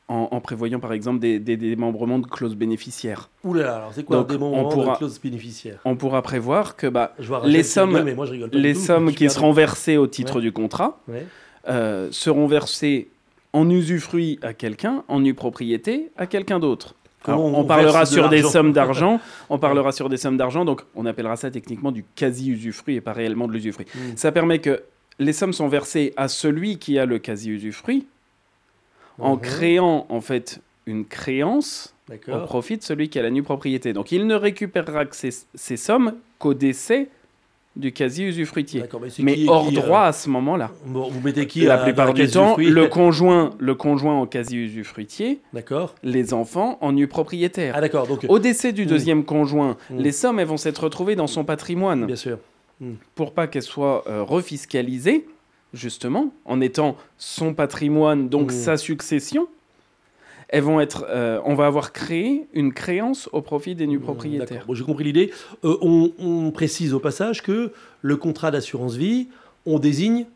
en, 0.08 0.40
prévoyant 0.40 0.78
par 0.78 0.92
exemple 0.92 1.18
des, 1.18 1.38
démembrements 1.38 2.18
de 2.18 2.26
clauses 2.26 2.54
bénéficiaires. 2.54 3.28
Oula, 3.42 3.76
alors 3.76 3.90
c'est 3.92 4.04
quoi 4.04 4.18
un 4.18 4.22
démembrement 4.22 4.68
pourra, 4.68 4.92
de 4.92 4.98
clauses 4.98 5.20
bénéficiaires? 5.20 5.80
On 5.84 5.96
pourra 5.96 6.22
prévoir 6.22 6.76
que 6.76 6.86
bah, 6.86 7.14
les 7.44 7.62
sommes, 7.62 7.98
les 8.52 8.74
sommes 8.74 9.12
qui 9.12 9.28
seront 9.30 9.52
versées 9.52 9.96
au 9.96 10.06
titre 10.06 10.40
du 10.40 10.52
contrat 10.52 11.00
euh, 11.68 12.08
seront 12.12 12.46
versées 12.46 13.08
en 13.52 13.68
usufruit 13.68 14.38
à 14.42 14.52
quelqu'un, 14.52 15.02
en 15.08 15.20
nue 15.20 15.34
propriété 15.34 16.10
à 16.16 16.26
quelqu'un 16.26 16.60
d'autre. 16.60 16.94
on, 17.26 17.64
parlera 17.64 18.06
sur 18.06 18.28
des 18.28 18.42
sommes 18.42 18.72
d'argent. 18.74 19.20
On 19.50 19.58
parlera 19.58 19.90
sur 19.90 20.08
des 20.08 20.18
sommes 20.18 20.36
d'argent, 20.36 20.64
donc 20.64 20.82
on 20.94 21.06
appellera 21.06 21.36
ça 21.36 21.50
techniquement 21.50 21.90
du 21.90 22.04
quasi-usufruit 22.14 22.96
et 22.96 23.00
pas 23.00 23.12
réellement 23.12 23.48
de 23.48 23.52
l'usufruit. 23.52 23.86
Hmm. 23.94 24.14
Ça 24.14 24.30
permet 24.30 24.60
que 24.60 24.82
les 25.18 25.32
sommes 25.32 25.52
sont 25.52 25.68
versées 25.68 26.12
à 26.16 26.28
celui 26.28 26.78
qui 26.78 26.98
a 26.98 27.06
le 27.06 27.18
quasi-usufruit, 27.18 28.06
en 29.18 29.36
mhm. 29.36 29.40
créant 29.40 30.06
en 30.08 30.20
fait 30.20 30.60
une 30.86 31.04
créance 31.04 31.94
au 32.28 32.38
profit 32.40 32.76
de 32.76 32.82
celui 32.82 33.08
qui 33.08 33.18
a 33.18 33.22
la 33.22 33.30
nue 33.30 33.42
propriété. 33.42 33.92
Donc 33.92 34.12
il 34.12 34.26
ne 34.26 34.34
récupérera 34.34 35.06
que 35.06 35.16
ces, 35.16 35.76
sommes 35.76 36.14
qu'au 36.38 36.54
décès 36.54 37.08
du 37.74 37.92
quasi-usufruitier. 37.92 38.84
Mais, 39.18 39.36
hors 39.48 39.68
euh, 39.68 39.72
droit 39.72 40.02
à 40.04 40.12
ce 40.12 40.30
moment-là. 40.30 40.70
vous 40.86 41.20
mettez 41.22 41.46
qui 41.46 41.60
La 41.60 41.76
plupart 41.76 42.14
du 42.14 42.26
temps, 42.26 42.56
le 42.56 42.86
conjoint, 42.86 43.50
le 43.58 43.74
conjoint 43.74 44.14
en 44.14 44.26
quasi-usufruitier, 44.26 45.40
les 46.02 46.32
enfants 46.32 46.78
en 46.80 46.92
nue 46.92 47.06
propriétaire. 47.06 47.74
Ah. 47.76 47.86
Donc... 47.86 48.24
Au 48.28 48.38
décès 48.38 48.72
du 48.72 48.84
hmm. 48.84 48.88
deuxième 48.88 49.24
conjoint, 49.24 49.76
hmm. 49.90 49.98
les 49.98 50.12
sommes 50.12 50.40
elles 50.40 50.46
vont 50.46 50.56
s'être 50.56 50.84
retrouvées 50.84 51.16
dans 51.16 51.26
son 51.26 51.44
patrimoine. 51.44 52.06
Bien 52.06 52.16
sûr. 52.16 52.38
Hmm. 52.80 52.94
Pour 53.14 53.32
pas 53.32 53.46
qu'elles 53.46 53.62
soient 53.62 54.04
euh, 54.06 54.22
refiscalisées 54.22 55.26
justement, 55.74 56.32
en 56.44 56.60
étant 56.60 56.96
son 57.18 57.54
patrimoine, 57.54 58.28
donc 58.28 58.52
mmh. 58.52 58.54
sa 58.54 58.76
succession, 58.76 59.48
elles 60.48 60.62
vont 60.62 60.80
être, 60.80 61.04
euh, 61.08 61.40
on 61.44 61.54
va 61.54 61.66
avoir 61.66 61.92
créé 61.92 62.46
une 62.54 62.72
créance 62.72 63.28
au 63.32 63.42
profit 63.42 63.74
des 63.74 63.86
nus 63.86 63.98
mmh, 63.98 64.02
propriétaires. 64.02 64.64
Bon, 64.66 64.74
J'ai 64.74 64.84
compris 64.84 65.04
l'idée. 65.04 65.32
Euh, 65.64 65.76
on, 65.80 66.50
précise 66.52 66.94
au 66.94 67.00
passage 67.00 67.42
que 67.42 67.72
le 68.00 68.16
contrat 68.16 68.50
d'assurance 68.50 68.94
vie, 68.94 69.28
on 69.66 69.78
désigne 69.78 70.26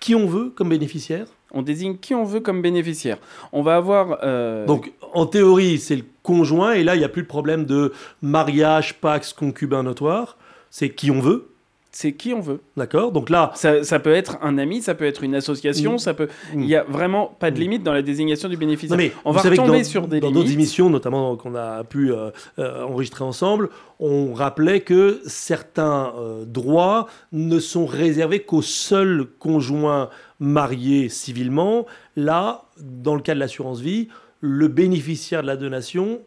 qui 0.00 0.14
on 0.14 0.26
veut 0.26 0.50
comme 0.50 0.68
bénéficiaire? 0.68 1.26
On 1.50 1.62
désigne 1.62 1.96
qui 1.96 2.14
on 2.14 2.24
veut 2.24 2.40
comme 2.40 2.62
bénéficiaire. 2.62 3.18
On 3.52 3.62
va 3.62 3.76
avoir. 3.76 4.18
Euh, 4.22 4.66
donc, 4.66 4.92
en 5.12 5.26
théorie, 5.26 5.78
c'est 5.78 5.96
le 5.96 6.04
conjoint, 6.22 6.74
et 6.74 6.84
là, 6.84 6.94
il 6.94 6.98
n'y 6.98 7.04
a 7.04 7.08
plus 7.08 7.22
de 7.22 7.26
problème 7.26 7.64
de 7.64 7.92
mariage, 8.22 9.00
pax, 9.00 9.32
concubin 9.32 9.82
notoire. 9.82 10.36
C'est 10.70 10.90
qui 10.90 11.10
on 11.10 11.20
veut. 11.20 11.48
C'est 11.90 12.12
qui 12.12 12.34
on 12.34 12.40
veut. 12.40 12.60
D'accord. 12.76 13.12
Donc 13.12 13.30
là, 13.30 13.52
ça, 13.54 13.98
peut 13.98 14.12
être 14.12 14.38
un 14.42 14.58
ami, 14.58 14.82
ça 14.82 14.94
peut 14.94 15.06
être 15.06 15.22
une 15.24 15.34
association, 15.34 15.94
mm. 15.94 15.98
ça 15.98 16.14
peut. 16.14 16.28
Mm. 16.54 16.62
Il 16.62 16.68
y 16.68 16.76
a 16.76 16.84
vraiment 16.84 17.26
pas 17.26 17.50
de 17.50 17.56
mm. 17.56 17.60
limite 17.60 17.82
dans 17.82 17.92
la 17.92 18.02
désignation 18.02 18.48
du 18.48 18.56
bénéficiaire. 18.56 18.96
mais 18.96 19.12
on 19.24 19.32
va 19.32 19.40
retomber 19.40 19.84
sur 19.84 20.06
des 20.06 20.20
dans 20.20 20.30
d'autres 20.30 20.52
émissions, 20.52 20.90
notamment 20.90 21.36
qu'on 21.36 21.54
a 21.54 21.84
pu 21.84 22.12
euh, 22.12 22.30
euh, 22.58 22.84
enregistrer 22.84 23.24
ensemble, 23.24 23.70
on 24.00 24.34
rappelait 24.34 24.80
que 24.80 25.20
certains 25.26 26.12
euh, 26.18 26.44
droits 26.44 27.08
ne 27.32 27.58
sont 27.58 27.86
réservés 27.86 28.40
qu'aux 28.40 28.62
seuls 28.62 29.26
conjoints 29.38 30.10
mariés 30.40 31.08
civilement. 31.08 31.86
Là, 32.16 32.64
dans 32.78 33.14
le 33.14 33.22
cas 33.22 33.34
de 33.34 33.40
l'assurance 33.40 33.80
vie, 33.80 34.08
le 34.40 34.68
bénéficiaire 34.68 35.42
de 35.42 35.46
la 35.46 35.56
donation, 35.56 36.20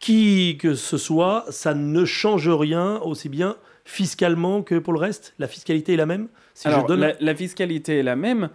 qui 0.00 0.56
que 0.58 0.74
ce 0.74 0.96
soit, 0.96 1.44
ça 1.50 1.74
ne 1.74 2.04
change 2.04 2.48
rien 2.48 2.98
aussi 3.02 3.28
bien 3.28 3.56
fiscalement 3.88 4.62
que 4.62 4.76
pour 4.76 4.92
le 4.92 5.00
reste? 5.00 5.34
La 5.38 5.48
fiscalité 5.48 5.94
est 5.94 5.96
la 5.96 6.06
même? 6.06 6.28
Alors, 6.64 6.86
la, 6.88 7.34
fiscalité 7.34 7.98
est 7.98 8.02
la 8.02 8.16
même, 8.16 8.50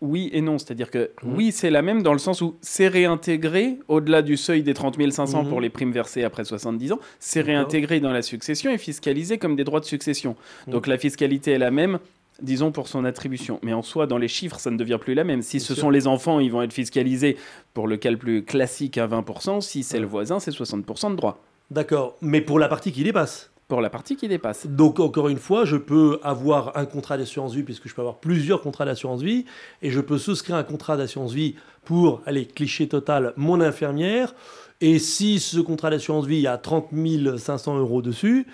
oui 0.00 0.28
et 0.32 0.40
non. 0.40 0.58
C'est-à-dire 0.58 0.90
que 0.90 1.10
mmh. 1.22 1.34
oui, 1.34 1.52
c'est 1.52 1.70
la 1.70 1.82
même 1.82 2.02
dans 2.02 2.12
le 2.12 2.18
sens 2.18 2.40
où 2.40 2.56
c'est 2.62 2.88
réintégré 2.88 3.78
au-delà 3.88 4.22
du 4.22 4.36
seuil 4.36 4.62
des 4.62 4.74
30 4.74 4.96
500 5.10 5.44
mmh. 5.44 5.48
pour 5.48 5.60
les 5.60 5.70
primes 5.70 5.92
versées 5.92 6.24
après 6.24 6.44
70 6.44 6.92
ans, 6.92 6.98
c'est 7.20 7.42
réintégré 7.42 8.00
dans 8.00 8.12
la 8.12 8.22
succession 8.22 8.72
et 8.72 8.78
fiscalisé 8.78 9.38
comme 9.38 9.54
des 9.54 9.64
droits 9.64 9.80
de 9.80 9.84
succession. 9.84 10.34
Mmh. 10.66 10.70
Donc 10.72 10.88
la 10.88 10.98
fiscalité 10.98 11.52
est 11.52 11.58
la 11.58 11.70
même 11.70 11.98
disons 12.42 12.70
pour 12.70 12.86
son 12.86 13.06
attribution. 13.06 13.58
Mais 13.62 13.72
en 13.72 13.80
soi, 13.80 14.06
dans 14.06 14.18
les 14.18 14.28
chiffres, 14.28 14.58
ça 14.58 14.70
ne 14.70 14.76
devient 14.76 14.98
plus 15.00 15.14
la 15.14 15.24
même. 15.24 15.40
Si 15.40 15.58
ce 15.58 15.74
sont 15.74 15.88
les 15.88 16.06
enfants, 16.06 16.38
ils 16.38 16.52
vont 16.52 16.60
être 16.60 16.74
fiscalisés 16.74 17.38
pour 17.72 17.88
le 17.88 17.96
cas 17.96 18.10
le 18.10 18.18
plus 18.18 18.44
classique 18.44 18.98
à 18.98 19.06
20%. 19.06 19.62
Si 19.62 19.82
c'est 19.82 20.00
le 20.00 20.06
voisin, 20.06 20.38
c'est 20.38 20.50
60% 20.50 21.12
de 21.12 21.16
droits. 21.16 21.40
D'accord. 21.70 22.18
Mais 22.20 22.42
pour 22.42 22.58
la 22.58 22.68
partie 22.68 22.92
qui 22.92 23.04
dépasse 23.04 23.50
pour 23.68 23.80
la 23.80 23.90
partie 23.90 24.16
qui 24.16 24.28
dépasse. 24.28 24.66
Donc 24.66 25.00
encore 25.00 25.28
une 25.28 25.38
fois, 25.38 25.64
je 25.64 25.76
peux 25.76 26.20
avoir 26.22 26.76
un 26.76 26.86
contrat 26.86 27.18
d'assurance 27.18 27.54
vie 27.54 27.62
puisque 27.62 27.88
je 27.88 27.94
peux 27.94 28.02
avoir 28.02 28.18
plusieurs 28.18 28.60
contrats 28.60 28.84
d'assurance 28.84 29.22
vie 29.22 29.44
et 29.82 29.90
je 29.90 30.00
peux 30.00 30.18
souscrire 30.18 30.56
un 30.56 30.62
contrat 30.62 30.96
d'assurance 30.96 31.32
vie 31.32 31.56
pour, 31.84 32.22
allez, 32.26 32.46
cliché 32.46 32.88
total, 32.88 33.32
mon 33.36 33.60
infirmière. 33.60 34.34
Et 34.80 34.98
si 34.98 35.40
ce 35.40 35.58
contrat 35.58 35.90
d'assurance 35.90 36.26
vie 36.26 36.46
a 36.46 36.58
30 36.58 36.90
500 37.38 37.78
euros 37.78 38.02
dessus, 38.02 38.46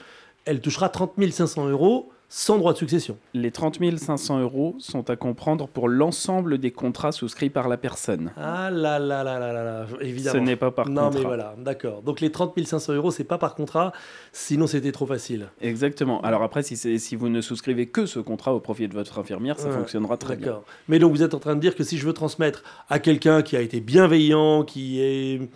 elle 0.44 0.60
touchera 0.60 0.88
30 0.88 1.12
500 1.30 1.68
euros 1.68 2.10
sans 2.34 2.56
droit 2.56 2.72
de 2.72 2.78
succession. 2.78 3.18
Les 3.34 3.50
30 3.50 3.78
500 3.98 4.40
euros 4.40 4.74
sont 4.78 5.10
à 5.10 5.16
comprendre 5.16 5.68
pour 5.68 5.86
l'ensemble 5.86 6.56
des 6.56 6.70
contrats 6.70 7.12
souscrits 7.12 7.50
par 7.50 7.68
la 7.68 7.76
personne. 7.76 8.32
Ah 8.38 8.70
là 8.70 8.98
là 8.98 9.22
là 9.22 9.38
là 9.38 9.52
là, 9.52 9.86
évidemment. 10.00 10.32
Ce 10.32 10.38
n'est 10.38 10.56
pas 10.56 10.70
par 10.70 10.86
contrat. 10.86 11.02
Non 11.02 11.10
mais 11.12 11.20
voilà, 11.20 11.54
d'accord. 11.58 12.00
Donc 12.00 12.22
les 12.22 12.32
30 12.32 12.58
500 12.64 12.94
euros, 12.94 13.10
c'est 13.10 13.24
pas 13.24 13.36
par 13.36 13.54
contrat, 13.54 13.92
sinon 14.32 14.66
c'était 14.66 14.92
trop 14.92 15.04
facile. 15.04 15.48
Exactement. 15.60 16.22
Alors 16.22 16.42
après, 16.42 16.62
si, 16.62 16.74
si 16.98 17.16
vous 17.16 17.28
ne 17.28 17.42
souscrivez 17.42 17.88
que 17.88 18.06
ce 18.06 18.18
contrat 18.18 18.54
au 18.54 18.60
profit 18.60 18.88
de 18.88 18.94
votre 18.94 19.18
infirmière, 19.18 19.60
ça 19.60 19.70
fonctionnera 19.70 20.16
très 20.16 20.36
bien. 20.36 20.60
Mais 20.88 20.98
donc 20.98 21.12
vous 21.12 21.22
êtes 21.22 21.34
en 21.34 21.38
train 21.38 21.54
de 21.54 21.60
dire 21.60 21.74
que 21.74 21.84
si 21.84 21.98
je 21.98 22.06
veux 22.06 22.14
transmettre 22.14 22.62
à 22.88 22.98
quelqu'un 22.98 23.42
qui 23.42 23.58
a 23.58 23.60
été 23.60 23.80
bienveillant, 23.80 24.64
qui 24.64 25.02
est 25.02 25.50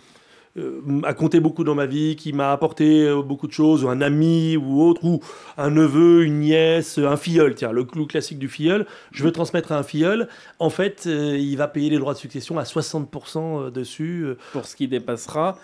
a 1.03 1.13
compté 1.13 1.39
beaucoup 1.39 1.63
dans 1.63 1.75
ma 1.75 1.85
vie, 1.85 2.15
qui 2.15 2.33
m'a 2.33 2.51
apporté 2.51 3.03
euh, 3.03 3.21
beaucoup 3.21 3.47
de 3.47 3.51
choses, 3.51 3.85
un 3.85 4.01
ami 4.01 4.57
ou 4.57 4.81
autre, 4.81 5.03
ou 5.03 5.19
un 5.57 5.69
neveu, 5.69 6.23
une 6.23 6.39
nièce, 6.39 6.97
un 6.97 7.17
filleul, 7.17 7.55
tiens, 7.55 7.71
le 7.71 7.83
clou 7.83 8.05
classique 8.05 8.39
du 8.39 8.47
filleul, 8.47 8.85
je 9.11 9.23
veux 9.23 9.31
transmettre 9.31 9.71
à 9.71 9.77
un 9.77 9.83
filleul, 9.83 10.27
en 10.59 10.69
fait, 10.69 11.03
euh, 11.07 11.37
il 11.37 11.55
va 11.57 11.67
payer 11.67 11.89
les 11.89 11.99
droits 11.99 12.13
de 12.13 12.19
succession 12.19 12.57
à 12.57 12.63
60% 12.63 13.71
dessus. 13.71 14.25
Pour 14.53 14.65
ce 14.65 14.75
qui 14.75 14.87
dépassera, 14.87 15.57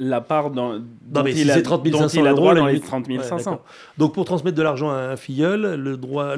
la 0.00 0.22
part 0.22 0.50
dans, 0.50 0.80
dont, 1.02 1.26
il, 1.26 1.50
a, 1.50 1.60
30 1.60 1.86
500 1.86 2.34
droit 2.34 2.54
dans 2.54 2.66
les 2.66 2.80
30 2.80 3.06
500. 3.22 3.60
Donc 3.98 4.14
pour 4.14 4.24
transmettre 4.24 4.56
de 4.56 4.62
l'argent 4.62 4.90
à 4.90 4.94
un 4.94 5.16
filleul, 5.16 5.74
le 5.74 5.96
droit, 5.98 6.36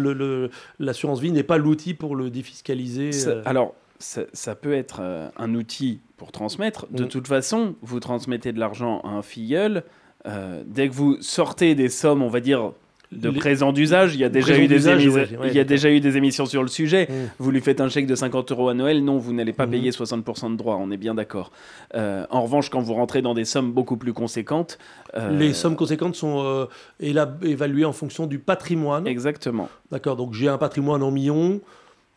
l'assurance 0.81 1.21
vie 1.21 1.31
n'est 1.31 1.45
pas 1.45 1.59
l'outil 1.59 1.95
pour 1.95 2.17
le 2.17 2.29
défiscaliser. 2.29 3.11
Alors, 3.45 3.75
ça, 4.03 4.55
peut 4.55 4.75
être 4.75 5.01
un 5.37 5.55
outil 5.55 6.01
pour 6.17 6.33
transmettre. 6.33 6.87
De 6.91 7.05
mm. 7.05 7.09
toute 7.09 7.29
façon, 7.29 7.75
vous 7.83 8.01
transmettez 8.01 8.53
de 8.53 8.61
l'argent 8.61 9.01
à 9.05 9.09
un 9.09 9.23
filleul. 9.23 9.85
Euh, 10.27 10.63
dès 10.67 10.89
que 10.89 10.95
vous 10.95 11.17
sortez 11.21 11.75
des 11.75 11.89
sommes, 11.89 12.23
on 12.23 12.29
va 12.29 12.41
dire, 12.41 12.73
de 13.11 13.29
présent 13.29 13.73
d'usage, 13.73 14.15
il 14.15 14.21
y 14.21 14.25
a, 14.25 14.31
déjà 14.31 14.57
eu, 14.57 14.69
des 14.69 14.87
il 14.87 15.53
y 15.53 15.59
a 15.59 15.65
déjà 15.65 15.91
eu 15.91 16.01
des 16.01 16.17
émissions 16.17 16.47
sur 16.47 16.63
le 16.63 16.69
sujet. 16.69 17.09
Mm. 17.11 17.15
Vous 17.41 17.51
lui 17.51 17.61
faites 17.61 17.81
un 17.81 17.89
chèque 17.89 18.07
de 18.07 18.15
50 18.15 18.53
euros 18.53 18.69
à 18.69 18.75
Noël, 18.75 19.05
non, 19.05 19.19
vous 19.19 19.33
n'allez 19.33 19.53
pas 19.53 19.67
mm. 19.67 19.71
payer 19.71 19.91
60% 19.91 20.53
de 20.53 20.57
droits, 20.57 20.77
on 20.77 20.91
est 20.91 20.97
bien 20.97 21.15
d'accord. 21.15 21.51
Euh, 21.95 22.25
en 22.31 22.43
revanche, 22.43 22.71
quand 22.71 22.81
vous 22.81 22.95
rentrez 22.95 23.21
dans 23.21 23.35
des 23.35 23.45
sommes 23.45 23.73
beaucoup 23.73 23.97
plus 23.97 24.13
conséquentes... 24.13 24.79
Euh, 25.15 25.37
Les 25.37 25.53
sommes 25.53 25.77
conséquentes 25.77 26.15
sont 26.15 26.69
évaluées 27.01 27.85
en 27.85 27.93
fonction 27.93 28.27
du 28.27 28.39
patrimoine. 28.39 29.07
Exactement. 29.07 29.69
D'accord, 29.91 30.17
donc 30.17 30.33
j'ai 30.33 30.49
un 30.49 30.59
patrimoine 30.59 31.03
en 31.03 31.11
millions. 31.11 31.61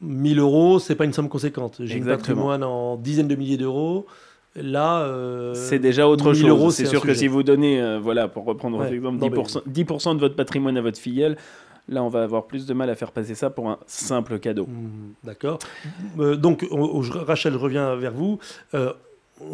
1000 0.02 0.40
euros, 0.40 0.80
c'est 0.80 0.96
pas 0.96 1.06
une 1.06 1.14
somme 1.14 1.30
conséquente. 1.30 1.78
J'ai 1.80 2.02
un 2.02 2.06
patrimoine 2.06 2.64
en 2.64 2.98
dizaines 2.98 3.28
de 3.28 3.36
milliers 3.36 3.58
d'euros. 3.58 4.06
Là, 4.56 5.02
euh, 5.02 5.54
c'est 5.54 5.80
déjà 5.80 6.08
autre 6.08 6.34
chose. 6.34 6.76
C'est 6.76 6.86
sûr 6.86 7.02
que 7.02 7.14
si 7.14 7.28
vous 7.28 7.44
donnez, 7.44 7.82
euh, 7.82 8.00
voilà, 8.00 8.28
pour 8.28 8.46
reprendre 8.46 8.78
votre 8.78 8.94
exemple, 8.94 9.20
10%, 9.20 9.64
10 9.66 9.84
de 9.84 10.20
votre 10.20 10.36
patrimoine 10.36 10.78
à 10.78 10.82
votre 10.82 10.98
filleule, 10.98 11.36
là, 11.90 12.02
on 12.02 12.08
va 12.08 12.24
avoir 12.24 12.46
plus 12.46 12.66
de 12.66 12.74
mal 12.74 12.90
à 12.90 12.96
faire 12.96 13.12
passer 13.12 13.36
ça 13.36 13.50
pour 13.50 13.70
un 13.70 13.80
simple 13.86 14.40
cadeau. 14.40 14.66
Mmh, 14.66 15.26
d'accord. 15.26 15.60
Euh, 16.20 16.38
donc, 16.38 16.66
Rachel 16.72 17.56
revient 17.58 17.96
vers 18.00 18.14
vous. 18.14 18.40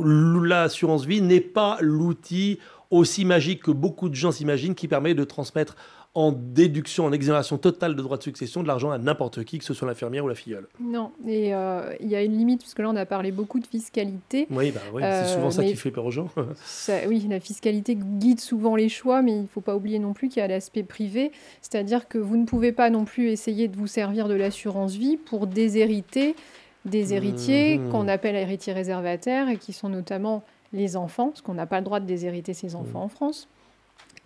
L'assurance 0.04 1.06
vie 1.06 1.22
n'est 1.22 1.42
pas 1.42 1.78
l'outil 1.82 2.60
aussi 2.92 3.26
magique 3.26 3.64
que 3.64 3.72
beaucoup 3.72 4.10
de 4.10 4.16
gens 4.16 4.32
s'imaginent 4.32 4.76
qui 4.76 4.88
permet 4.88 5.16
de 5.16 5.24
transmettre 5.24 5.76
en 6.14 6.34
déduction, 6.34 7.06
en 7.06 7.14
exonération 7.14 7.58
totale 7.58 7.96
de 7.96 8.02
droits 8.02 8.18
de 8.18 8.24
succession 8.24 8.62
de 8.62 8.68
l'argent 8.68 8.92
à 8.92 8.98
n'importe 8.98 9.46
qui, 9.46 9.60
que 9.60 9.64
ce 9.64 9.74
soit 9.74 9.88
l'infirmière 9.88 10.26
ou 10.26 10.28
la 10.28 10.36
filleule. 10.36 10.68
Non, 10.82 11.12
et 11.26 11.56
euh, 11.56 11.94
il 12.02 12.10
y 12.10 12.16
a 12.16 12.24
une 12.24 12.38
limite, 12.38 12.60
puisque 12.60 12.80
là 12.80 12.90
on 12.90 12.96
a 12.98 13.06
parlé 13.06 13.32
beaucoup 13.32 13.60
de 13.60 13.68
fiscalité. 13.68 14.46
Oui, 14.50 14.72
bah 14.72 14.82
c'est 15.00 15.34
souvent 15.34 15.52
ça 15.52 15.64
qui 15.64 15.76
fait 15.76 15.92
peur 15.92 16.06
aux 16.06 16.12
gens. 16.12 16.28
oui, 17.08 17.26
la 17.30 17.40
fiscalité 17.40 17.96
guide 17.96 18.42
souvent 18.42 18.76
les 18.76 18.90
choix, 18.90 19.22
mais 19.22 19.32
il 19.32 19.42
ne 19.44 19.48
faut 19.48 19.62
pas 19.62 19.76
oublier 19.76 20.00
non 20.00 20.12
plus 20.12 20.28
qu'il 20.28 20.42
y 20.42 20.44
a 20.44 20.48
l'aspect 20.48 20.84
privé, 20.84 21.32
c'est-à-dire 21.62 22.10
que 22.10 22.18
vous 22.18 22.36
ne 22.36 22.46
pouvez 22.46 22.74
pas 22.74 22.90
non 22.90 23.06
plus 23.06 23.30
essayer 23.30 23.70
de 23.70 23.78
vous 23.78 23.88
servir 23.88 24.28
de 24.28 24.34
l'assurance 24.34 24.96
vie 24.96 25.16
pour 25.16 25.48
déshériter 25.48 26.36
des 26.84 27.14
héritiers 27.14 27.78
mmh. 27.78 27.90
qu'on 27.90 28.08
appelle 28.10 28.36
héritiers 28.36 28.74
réservataires 28.74 29.48
et 29.48 29.58
qui 29.58 29.72
sont 29.72 29.88
notamment 29.88 30.44
les 30.74 30.98
enfants, 30.98 31.30
parce 31.30 31.42
qu'on 31.42 31.54
n'a 31.54 31.68
pas 31.68 31.80
le 31.80 31.86
droit 31.86 32.02
de 32.02 32.06
déshériter 32.06 32.54
ses 32.54 32.76
enfants 32.76 33.00
mmh. 33.00 33.04
en 33.04 33.10
France. 33.10 33.48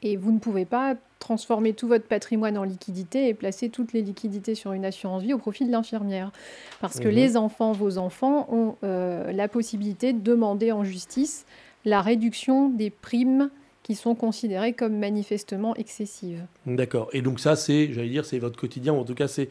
Et 0.05 0.17
vous 0.17 0.31
ne 0.31 0.37
pouvez 0.37 0.65
pas 0.65 0.95
transformer 1.17 1.73
tout 1.73 1.87
votre 1.87 2.05
patrimoine 2.05 2.59
en 2.59 2.63
liquidité 2.63 3.27
et 3.27 3.33
placer 3.33 3.69
toutes 3.69 3.91
les 3.91 4.03
liquidités 4.03 4.53
sur 4.53 4.71
une 4.73 4.85
assurance 4.85 5.23
vie 5.23 5.33
au 5.33 5.39
profit 5.39 5.65
de 5.65 5.71
l'infirmière. 5.71 6.31
Parce 6.79 6.99
que 6.99 7.07
mhm. 7.07 7.15
les 7.15 7.37
enfants, 7.37 7.71
vos 7.71 7.97
enfants, 7.97 8.47
ont 8.51 8.75
euh, 8.83 9.31
la 9.31 9.47
possibilité 9.47 10.13
de 10.13 10.19
demander 10.19 10.71
en 10.71 10.83
justice 10.83 11.47
la 11.85 12.01
réduction 12.01 12.69
des 12.69 12.91
primes 12.91 13.49
qui 13.81 13.95
sont 13.95 14.13
considérées 14.13 14.73
comme 14.73 14.95
manifestement 14.99 15.75
excessives. 15.75 16.45
D'accord. 16.67 17.09
Et 17.11 17.23
donc 17.23 17.39
ça, 17.39 17.55
c'est, 17.55 17.91
j'allais 17.91 18.09
dire, 18.09 18.25
c'est 18.25 18.37
votre 18.37 18.59
quotidien, 18.59 18.93
en 18.93 19.05
tout 19.05 19.15
cas, 19.15 19.27
c'est, 19.27 19.49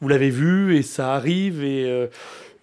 vous 0.00 0.08
l'avez 0.08 0.30
vu 0.30 0.76
et 0.78 0.82
ça 0.82 1.12
arrive 1.12 1.62
et, 1.62 1.84
euh, 1.84 2.06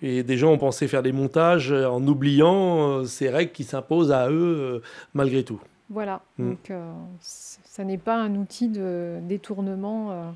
et 0.02 0.24
des 0.24 0.38
gens 0.38 0.52
ont 0.54 0.58
pensé 0.58 0.88
faire 0.88 1.04
des 1.04 1.12
montages 1.12 1.72
en 1.72 2.02
oubliant 2.08 3.02
euh, 3.02 3.04
ces 3.06 3.30
règles 3.30 3.52
qui 3.52 3.64
s'imposent 3.64 4.12
à 4.12 4.32
eux 4.32 4.82
malgré 5.14 5.44
tout. 5.44 5.62
Voilà, 5.90 6.22
mm. 6.38 6.50
donc 6.50 6.72
euh, 6.72 6.94
ça 7.20 7.84
n'est 7.84 7.98
pas 7.98 8.18
un 8.18 8.36
outil 8.36 8.68
de 8.68 9.20
détournement. 9.22 10.12
Euh. 10.12 10.32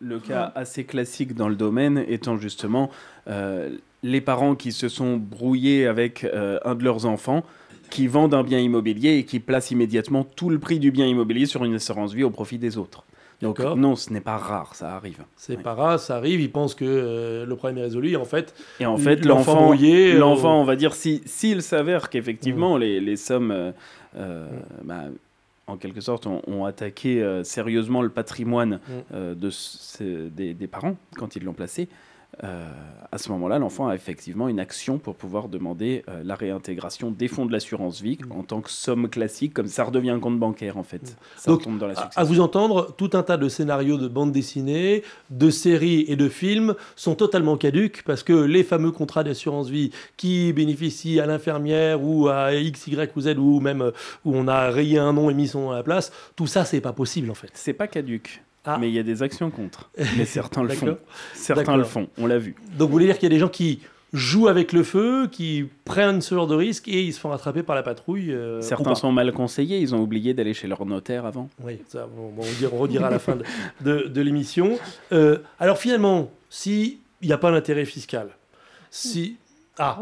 Le, 0.00 0.18
cas 0.18 0.52
assez 0.54 0.84
classique 0.84 1.34
dans 1.34 1.48
le 1.48 1.54
domaine 1.54 2.04
étant 2.06 2.36
justement 2.36 2.90
euh, 3.28 3.78
les 4.02 4.20
parents 4.20 4.56
qui 4.56 4.72
se 4.72 4.90
sont 4.90 5.16
brouillés 5.16 5.86
avec 5.86 6.24
un 6.24 6.74
de 6.74 6.84
leurs 6.84 7.06
enfants, 7.06 7.44
qui 7.88 8.06
vendent 8.06 8.34
un 8.34 8.42
bien 8.42 8.58
immobilier 8.58 9.16
et 9.16 9.24
qui 9.24 9.40
placent 9.40 9.70
immédiatement 9.70 10.22
tout 10.22 10.50
le 10.50 10.58
prix 10.58 10.80
du 10.80 10.90
bien 10.90 11.06
immobilier 11.06 11.46
sur 11.46 11.64
une 11.64 11.74
assurance 11.74 12.12
vie 12.12 12.24
au 12.24 12.30
profit 12.30 12.58
des 12.58 12.76
autres. 12.76 13.04
Donc 13.44 13.60
non, 13.60 13.94
ce 13.94 14.12
n'est 14.12 14.20
pas 14.20 14.36
rare, 14.36 14.74
ça 14.74 14.94
arrive. 14.94 15.22
C'est 15.36 15.62
pas 15.62 15.74
rare, 15.74 16.00
ça 16.00 16.16
arrive. 16.16 16.40
Ils 16.40 16.50
pensent 16.50 16.74
que 16.74 17.44
le 17.46 17.56
problème 17.56 17.78
est 17.78 17.82
résolu. 17.82 18.16
en 18.16 18.24
fait, 18.24 18.54
et 18.80 18.86
en 18.86 18.96
fait, 18.96 19.24
l'enfant, 19.24 19.72
l'enfant, 19.72 20.60
on 20.60 20.64
va 20.64 20.76
dire, 20.76 20.94
si 20.94 21.22
s'il 21.26 21.62
s'avère 21.62 22.10
qu'effectivement 22.10 22.76
mm. 22.76 22.80
les, 22.80 23.00
les, 23.00 23.16
sommes 23.16 23.72
euh, 24.16 24.48
bah, 24.82 25.04
en 25.66 25.76
quelque 25.76 26.00
sorte, 26.00 26.26
ont, 26.26 26.64
attaqué 26.66 27.22
euh, 27.22 27.42
sérieusement 27.42 28.02
le 28.02 28.10
patrimoine 28.10 28.74
mm. 28.74 28.92
euh, 29.14 29.34
de 29.34 30.52
des, 30.52 30.66
parents 30.66 30.96
quand 31.16 31.36
ils 31.36 31.44
l'ont 31.44 31.54
placé. 31.54 31.88
Euh, 32.42 32.68
à 33.12 33.18
ce 33.18 33.30
moment-là, 33.30 33.58
l'enfant 33.58 33.86
a 33.86 33.94
effectivement 33.94 34.48
une 34.48 34.58
action 34.58 34.98
pour 34.98 35.14
pouvoir 35.14 35.48
demander 35.48 36.04
euh, 36.08 36.22
la 36.24 36.34
réintégration 36.34 37.10
des 37.10 37.28
fonds 37.28 37.46
de 37.46 37.52
l'assurance 37.52 38.00
vie 38.00 38.18
mm. 38.18 38.32
en 38.32 38.42
tant 38.42 38.60
que 38.60 38.70
somme 38.70 39.08
classique, 39.08 39.54
comme 39.54 39.68
ça 39.68 39.84
redevient 39.84 40.10
un 40.10 40.18
compte 40.18 40.38
bancaire 40.38 40.76
en 40.76 40.82
fait. 40.82 41.02
Mm. 41.02 41.16
Ça 41.36 41.50
Donc, 41.50 41.78
dans 41.78 41.86
la 41.86 41.94
à 41.94 42.24
vous 42.24 42.40
entendre, 42.40 42.92
tout 42.96 43.10
un 43.12 43.22
tas 43.22 43.36
de 43.36 43.48
scénarios 43.48 43.98
de 43.98 44.08
bande 44.08 44.32
dessinée, 44.32 45.04
de 45.30 45.50
séries 45.50 46.04
et 46.08 46.16
de 46.16 46.28
films 46.28 46.74
sont 46.96 47.14
totalement 47.14 47.56
caduques 47.56 48.02
parce 48.04 48.22
que 48.22 48.32
les 48.32 48.64
fameux 48.64 48.90
contrats 48.90 49.22
d'assurance 49.22 49.68
vie 49.68 49.90
qui 50.16 50.52
bénéficient 50.52 51.20
à 51.20 51.26
l'infirmière 51.26 52.02
ou 52.02 52.28
à 52.28 52.54
X, 52.54 52.88
Y 52.88 53.16
ou 53.16 53.20
Z 53.20 53.38
ou 53.38 53.60
même 53.60 53.92
où 54.24 54.34
on 54.34 54.48
a 54.48 54.70
rayé 54.70 54.98
un 54.98 55.12
nom 55.12 55.30
et 55.30 55.34
mis 55.34 55.48
son 55.48 55.60
nom 55.60 55.70
à 55.70 55.76
la 55.76 55.82
place, 55.82 56.12
tout 56.34 56.46
ça 56.46 56.64
c'est 56.64 56.80
pas 56.80 56.92
possible 56.92 57.30
en 57.30 57.34
fait. 57.34 57.50
C'est 57.54 57.74
pas 57.74 57.86
caduque. 57.86 58.42
Ah. 58.64 58.78
Mais 58.80 58.88
il 58.88 58.94
y 58.94 58.98
a 58.98 59.02
des 59.02 59.22
actions 59.22 59.50
contre. 59.50 59.90
Mais 60.16 60.24
certains 60.24 60.62
le 60.62 60.70
font. 60.70 60.96
Certains 61.34 61.76
le 61.76 61.84
font, 61.84 62.08
on 62.18 62.26
l'a 62.26 62.38
vu. 62.38 62.54
Donc 62.78 62.88
vous 62.88 62.92
voulez 62.92 63.06
dire 63.06 63.18
qu'il 63.18 63.24
y 63.24 63.32
a 63.32 63.34
des 63.34 63.40
gens 63.40 63.48
qui 63.48 63.80
jouent 64.14 64.48
avec 64.48 64.72
le 64.72 64.84
feu, 64.84 65.28
qui 65.30 65.66
prennent 65.84 66.22
ce 66.22 66.34
genre 66.34 66.46
de 66.46 66.54
risque 66.54 66.86
et 66.88 67.02
ils 67.02 67.12
se 67.12 67.20
font 67.20 67.30
rattraper 67.30 67.62
par 67.62 67.74
la 67.74 67.82
patrouille. 67.82 68.32
Euh, 68.32 68.60
certains 68.62 68.94
sont 68.94 69.12
mal 69.12 69.32
conseillés, 69.32 69.80
ils 69.80 69.94
ont 69.94 70.00
oublié 70.00 70.32
d'aller 70.34 70.54
chez 70.54 70.68
leur 70.68 70.86
notaire 70.86 71.26
avant. 71.26 71.50
Oui, 71.62 71.80
ça, 71.88 72.08
on, 72.16 72.78
redira 72.78 73.08
à 73.08 73.10
la 73.10 73.18
fin 73.18 73.36
de, 73.80 74.20
l'émission. 74.20 74.78
Euh, 75.12 75.38
alors 75.58 75.78
finalement, 75.78 76.30
s'il 76.48 76.98
n'y 77.22 77.32
a 77.32 77.38
pas 77.38 77.50
d'intérêt 77.50 77.84
fiscal, 77.84 78.28
si 78.88 79.36
ah, 79.78 79.98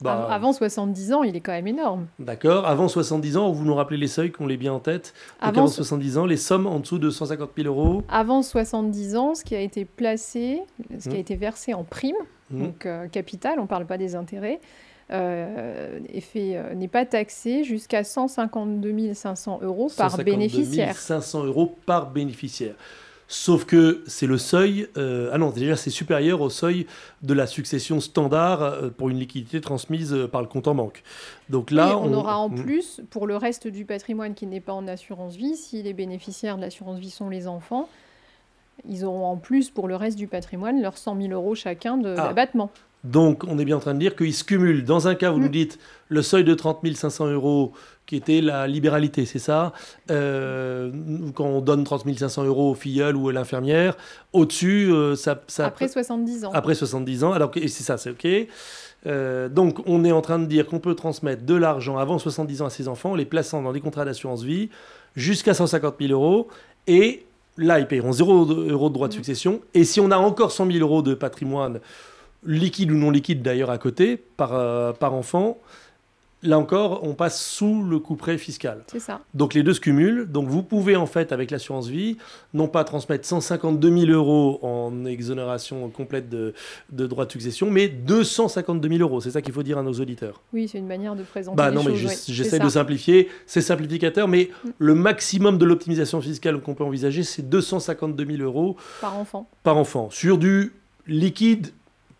bah, 0.00 0.28
Avant 0.30 0.52
70 0.52 1.12
ans, 1.12 1.22
il 1.22 1.36
est 1.36 1.40
quand 1.40 1.52
même 1.52 1.68
énorme. 1.68 2.06
D'accord. 2.18 2.66
Avant 2.66 2.88
70 2.88 3.36
ans, 3.36 3.52
vous 3.52 3.64
nous 3.64 3.74
rappelez 3.74 3.96
les 3.96 4.08
seuils 4.08 4.32
qu'on 4.32 4.46
les 4.46 4.56
bien 4.56 4.72
en 4.72 4.80
tête? 4.80 5.14
avant, 5.40 5.68
70 5.68 6.18
ans, 6.18 6.26
les 6.26 6.36
sommes 6.36 6.66
en 6.66 6.80
dessous 6.80 6.98
de 6.98 7.10
150 7.10 7.50
000 7.56 7.68
euros. 7.68 8.02
Avant 8.08 8.42
70 8.42 9.16
ans, 9.16 9.34
ce 9.34 9.44
qui 9.44 9.54
a 9.54 9.60
été 9.60 9.84
placé, 9.84 10.62
ce 10.98 11.08
qui 11.08 11.14
a 11.14 11.18
mmh. 11.18 11.20
été 11.20 11.36
versé 11.36 11.74
en 11.74 11.84
prime, 11.84 12.16
mmh. 12.50 12.62
donc 12.62 12.86
euh, 12.86 13.06
capital, 13.08 13.58
on 13.58 13.62
ne 13.62 13.68
parle 13.68 13.86
pas 13.86 13.98
des 13.98 14.16
intérêts, 14.16 14.60
euh, 15.12 16.00
euh, 16.36 16.74
n'est 16.74 16.88
pas 16.88 17.04
taxé 17.04 17.64
jusqu'à 17.64 18.02
152 18.02 19.14
500 19.14 19.60
euros 19.62 19.90
par 19.96 20.16
bénéficiaire. 20.18 20.96
500 20.96 21.44
euros 21.44 21.76
par 21.86 22.10
bénéficiaire. 22.10 22.74
Sauf 23.34 23.64
que 23.64 24.02
c'est 24.06 24.26
le 24.26 24.36
seuil, 24.36 24.88
euh, 24.98 25.30
ah 25.32 25.38
non, 25.38 25.52
déjà 25.52 25.74
c'est 25.74 25.88
supérieur 25.88 26.42
au 26.42 26.50
seuil 26.50 26.86
de 27.22 27.32
la 27.32 27.46
succession 27.46 27.98
standard 27.98 28.60
euh, 28.60 28.90
pour 28.90 29.08
une 29.08 29.18
liquidité 29.18 29.62
transmise 29.62 30.12
euh, 30.12 30.28
par 30.28 30.42
le 30.42 30.48
compte 30.48 30.68
en 30.68 30.74
banque. 30.74 31.02
Donc 31.48 31.70
là, 31.70 31.98
on, 31.98 32.12
aura 32.12 32.36
en 32.36 32.50
plus, 32.50 33.00
pour 33.08 33.26
le 33.26 33.38
reste 33.38 33.68
du 33.68 33.86
patrimoine 33.86 34.34
qui 34.34 34.46
n'est 34.46 34.60
pas 34.60 34.74
en 34.74 34.86
assurance 34.86 35.34
vie, 35.34 35.56
si 35.56 35.82
les 35.82 35.94
bénéficiaires 35.94 36.58
de 36.58 36.60
l'assurance 36.60 36.98
vie 36.98 37.08
sont 37.08 37.30
les 37.30 37.48
enfants, 37.48 37.88
ils 38.86 39.02
auront 39.02 39.24
en 39.24 39.38
plus 39.38 39.70
pour 39.70 39.88
le 39.88 39.96
reste 39.96 40.18
du 40.18 40.26
patrimoine 40.26 40.82
leurs 40.82 40.98
100 40.98 41.18
000 41.18 41.32
euros 41.32 41.54
chacun 41.54 41.96
d'abattement. 41.96 42.70
Ah. 42.74 42.80
Donc 43.04 43.44
on 43.48 43.58
est 43.58 43.64
bien 43.64 43.78
en 43.78 43.80
train 43.80 43.94
de 43.94 43.98
dire 43.98 44.14
qu'ils 44.14 44.34
se 44.34 44.44
cumulent. 44.44 44.84
Dans 44.84 45.08
un 45.08 45.14
cas, 45.14 45.30
vous 45.30 45.40
nous 45.40 45.48
hmm. 45.48 45.52
dites 45.52 45.78
le 46.08 46.20
seuil 46.20 46.44
de 46.44 46.52
30 46.52 46.86
500 46.94 47.28
euros 47.28 47.72
qui 48.12 48.16
était 48.18 48.42
la 48.42 48.66
libéralité, 48.66 49.24
c'est 49.24 49.38
ça? 49.38 49.72
Euh, 50.10 50.90
Quand 51.34 51.46
on 51.46 51.62
donne 51.62 51.82
30 51.82 52.14
500 52.14 52.44
euros 52.44 52.72
au 52.72 52.74
filleul 52.74 53.16
ou 53.16 53.30
à 53.30 53.32
l'infirmière, 53.32 53.96
au-dessus, 54.34 54.92
euh, 54.92 55.16
ça, 55.16 55.40
Après 55.60 55.88
70 55.88 56.44
ans. 56.44 56.50
Après 56.52 56.74
70 56.74 57.24
ans, 57.24 57.32
alors 57.32 57.50
c'est 57.54 57.68
ça, 57.70 57.96
c'est 57.96 58.10
OK. 58.10 58.28
Euh, 59.06 59.48
donc 59.48 59.78
on 59.86 60.04
est 60.04 60.12
en 60.12 60.20
train 60.20 60.38
de 60.38 60.44
dire 60.44 60.66
qu'on 60.66 60.78
peut 60.78 60.94
transmettre 60.94 61.46
de 61.46 61.54
l'argent 61.54 61.96
avant 61.96 62.18
70 62.18 62.60
ans 62.60 62.66
à 62.66 62.70
ses 62.70 62.86
enfants, 62.86 63.12
en 63.12 63.14
les 63.14 63.24
plaçant 63.24 63.62
dans 63.62 63.72
des 63.72 63.80
contrats 63.80 64.04
d'assurance 64.04 64.42
vie, 64.42 64.68
jusqu'à 65.16 65.54
150 65.54 65.94
000 65.98 66.12
euros, 66.12 66.48
et 66.88 67.24
là, 67.56 67.80
ils 67.80 67.86
paieront 67.86 68.12
0 68.12 68.44
euros 68.68 68.90
de 68.90 68.94
droit 68.94 69.08
de 69.08 69.14
mmh. 69.14 69.16
succession, 69.16 69.62
et 69.72 69.84
si 69.84 70.00
on 70.00 70.10
a 70.10 70.18
encore 70.18 70.52
100 70.52 70.70
000 70.70 70.78
euros 70.80 71.00
de 71.00 71.14
patrimoine, 71.14 71.80
liquide 72.44 72.90
ou 72.90 72.96
non 72.96 73.10
liquide 73.10 73.40
d'ailleurs 73.40 73.70
à 73.70 73.78
côté, 73.78 74.18
par, 74.18 74.50
par 74.96 75.14
enfant, 75.14 75.56
là 76.42 76.58
encore, 76.58 77.04
on 77.04 77.14
passe 77.14 77.44
sous 77.44 77.82
le 77.82 77.98
couperet 77.98 78.36
fiscal. 78.38 78.82
C'est 78.88 79.00
ça. 79.00 79.20
Donc 79.34 79.54
les 79.54 79.62
deux 79.62 79.74
se 79.74 79.80
cumulent. 79.80 80.26
Donc 80.26 80.48
vous 80.48 80.62
pouvez 80.62 80.96
en 80.96 81.06
fait, 81.06 81.32
avec 81.32 81.50
l'assurance 81.50 81.88
vie, 81.88 82.16
non 82.52 82.68
pas 82.68 82.84
transmettre 82.84 83.26
152 83.26 84.06
000 84.06 84.10
euros 84.10 84.58
en 84.62 85.04
exonération 85.04 85.88
complète 85.90 86.28
de, 86.28 86.54
droits 86.90 87.26
de 87.26 87.32
succession, 87.32 87.70
mais 87.70 87.88
252 87.88 88.88
000 88.88 89.00
euros. 89.00 89.20
C'est 89.20 89.30
ça 89.30 89.42
qu'il 89.42 89.54
faut 89.54 89.62
dire 89.62 89.78
à 89.78 89.82
nos 89.82 89.92
auditeurs. 89.92 90.40
Oui, 90.52 90.68
c'est 90.68 90.78
une 90.78 90.86
manière 90.86 91.14
de 91.14 91.22
présenter 91.22 91.56
bah, 91.56 91.70
les 91.70 91.76
non, 91.76 91.84
mais 91.84 91.94
j'essaie 91.96 92.58
de 92.58 92.68
simplifier. 92.68 93.28
C'est 93.46 93.60
simplificateur, 93.60 94.28
mais 94.28 94.50
mm. 94.64 94.68
le 94.78 94.94
maximum 94.94 95.58
de 95.58 95.64
l'optimisation 95.64 96.20
fiscale 96.20 96.60
qu'on 96.60 96.74
peut 96.74 96.84
envisager, 96.84 97.22
c'est 97.22 97.48
252 97.48 98.36
000 98.36 98.42
euros 98.42 98.76
par 99.00 99.16
enfant. 99.16 99.48
Par 99.62 99.76
enfant. 99.76 100.10
Sur 100.10 100.38
du 100.38 100.72
liquide 101.06 101.68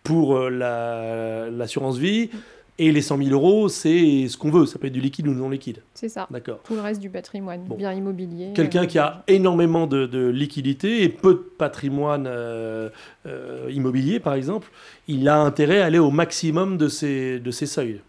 pour 0.02 0.36
euh, 0.36 1.50
l'assurance 1.50 1.96
vie. 1.98 2.30
Mm. 2.32 2.38
Et 2.78 2.90
les 2.90 3.02
100 3.02 3.18
000 3.18 3.30
euros, 3.30 3.68
c'est 3.68 4.26
ce 4.28 4.36
qu'on 4.36 4.50
veut. 4.50 4.66
Ça 4.66 4.78
peut 4.78 4.86
être 4.86 4.92
du 4.92 5.00
liquide 5.00 5.28
ou 5.28 5.34
non 5.34 5.50
liquide. 5.50 5.82
C'est 5.94 6.08
ça. 6.08 6.26
D'accord. 6.30 6.60
Tout 6.64 6.74
le 6.74 6.80
reste 6.80 7.00
du 7.00 7.10
patrimoine, 7.10 7.64
bien 7.76 7.92
immobilier. 7.92 8.52
Quelqu'un 8.54 8.86
qui 8.86 8.98
a 8.98 9.22
énormément 9.28 9.86
de, 9.86 10.28
liquidités 10.28 11.02
et 11.02 11.08
peu 11.08 11.34
de 11.34 11.38
patrimoine 11.38 12.26
euh, 12.26 12.88
euh, 13.26 13.70
immobilier, 13.70 14.20
par 14.20 14.34
exemple, 14.34 14.70
il 15.06 15.28
a 15.28 15.38
intérêt 15.38 15.80
à 15.80 15.86
aller 15.86 15.98
au 15.98 16.10
maximum 16.10 16.78
de 16.78 16.88
ces, 16.88 17.38
de 17.38 17.50
seuils. 17.50 18.00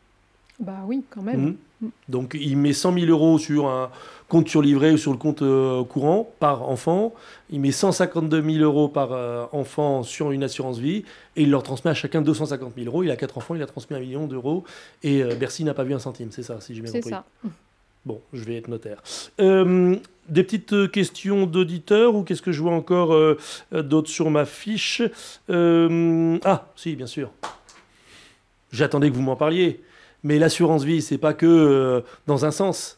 Bah 0.59 0.79
oui, 0.87 1.03
quand 1.09 1.21
même. 1.21 1.41
Mmh. 1.41 1.55
Mm. 1.83 1.89
Donc 2.09 2.37
il 2.39 2.57
met 2.57 2.73
100 2.73 2.93
000 2.93 3.05
euros 3.07 3.37
sur 3.37 3.67
un 3.67 3.89
compte 4.33 4.49
surlivré 4.49 4.91
ou 4.91 4.97
sur 4.97 5.11
le 5.11 5.19
compte 5.19 5.43
euh, 5.43 5.83
courant 5.83 6.27
par 6.39 6.67
enfant. 6.67 7.13
Il 7.51 7.59
met 7.59 7.71
152 7.71 8.41
000 8.41 8.63
euros 8.63 8.87
par 8.87 9.11
euh, 9.11 9.45
enfant 9.51 10.01
sur 10.01 10.31
une 10.31 10.41
assurance 10.41 10.79
vie 10.79 11.05
et 11.35 11.43
il 11.43 11.51
leur 11.51 11.61
transmet 11.61 11.91
à 11.91 11.93
chacun 11.93 12.23
250 12.23 12.73
000 12.75 12.87
euros. 12.87 13.03
Il 13.03 13.11
a 13.11 13.15
quatre 13.15 13.37
enfants, 13.37 13.53
il 13.53 13.61
a 13.61 13.67
transmis 13.67 13.95
un 13.95 13.99
million 13.99 14.25
d'euros 14.25 14.63
et 15.03 15.21
euh, 15.21 15.35
Bercy 15.35 15.63
n'a 15.63 15.75
pas 15.75 15.83
vu 15.83 15.93
un 15.93 15.99
centime. 15.99 16.29
C'est 16.31 16.41
ça, 16.41 16.59
si 16.61 16.73
j'ai 16.73 16.81
bien 16.81 16.91
compris. 16.91 17.03
C'est 17.03 17.09
ça. 17.11 17.25
Bon, 18.07 18.21
je 18.33 18.43
vais 18.43 18.57
être 18.57 18.69
notaire. 18.69 19.03
des 19.37 20.43
petites 20.43 20.91
questions 20.91 21.45
d'auditeurs 21.45 22.15
ou 22.15 22.23
qu'est-ce 22.23 22.41
que 22.41 22.51
je 22.51 22.61
vois 22.61 22.73
encore 22.73 23.15
d'autres 23.71 24.09
sur 24.09 24.29
ma 24.31 24.45
fiche? 24.45 25.03
Ah, 25.47 26.67
si, 26.75 26.95
bien 26.95 27.05
sûr. 27.05 27.31
J'attendais 28.71 29.09
que 29.09 29.15
vous 29.15 29.21
m'en 29.21 29.37
parliez. 29.37 29.79
Mais 30.23 30.37
l'assurance 30.39 30.83
vie, 30.83 31.01
c'est 31.01 31.17
pas 31.17 31.33
que 31.33 32.03
dans 32.27 32.43
un 32.43 32.51
sens. 32.51 32.97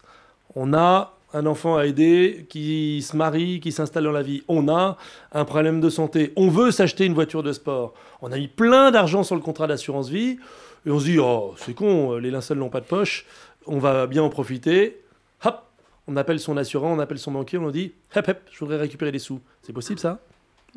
On 0.55 0.73
a 0.73 1.15
un 1.33 1.45
enfant 1.45 1.77
à 1.77 1.85
aider 1.85 2.45
qui 2.49 3.01
se 3.01 3.15
marie, 3.15 3.59
qui 3.59 3.71
s'installe 3.71 4.05
dans 4.05 4.11
la 4.11 4.21
vie. 4.21 4.43
On 4.47 4.69
a 4.69 4.97
un 5.33 5.45
problème 5.45 5.81
de 5.81 5.89
santé. 5.89 6.31
On 6.35 6.49
veut 6.49 6.71
s'acheter 6.71 7.05
une 7.05 7.13
voiture 7.13 7.43
de 7.43 7.51
sport. 7.51 7.93
On 8.21 8.31
a 8.31 8.37
mis 8.37 8.47
plein 8.47 8.91
d'argent 8.91 9.23
sur 9.23 9.35
le 9.35 9.41
contrat 9.41 9.67
d'assurance 9.67 10.09
vie. 10.09 10.37
Et 10.85 10.91
on 10.91 10.99
se 10.99 11.05
dit, 11.05 11.19
oh, 11.19 11.53
c'est 11.57 11.73
con, 11.73 12.17
les 12.17 12.31
linceuls 12.31 12.57
n'ont 12.57 12.69
pas 12.69 12.81
de 12.81 12.85
poche. 12.85 13.25
On 13.65 13.79
va 13.79 14.07
bien 14.07 14.23
en 14.23 14.29
profiter. 14.29 15.01
Hop, 15.43 15.63
on 16.07 16.15
appelle 16.15 16.39
son 16.39 16.57
assurant, 16.57 16.93
on 16.93 16.99
appelle 16.99 17.19
son 17.19 17.31
banquier, 17.31 17.57
on 17.57 17.71
dit, 17.71 17.93
hop, 18.15 18.27
hop, 18.27 18.37
je 18.51 18.59
voudrais 18.59 18.77
récupérer 18.77 19.11
des 19.11 19.19
sous. 19.19 19.41
C'est 19.61 19.73
possible 19.73 19.99
ça? 19.99 20.19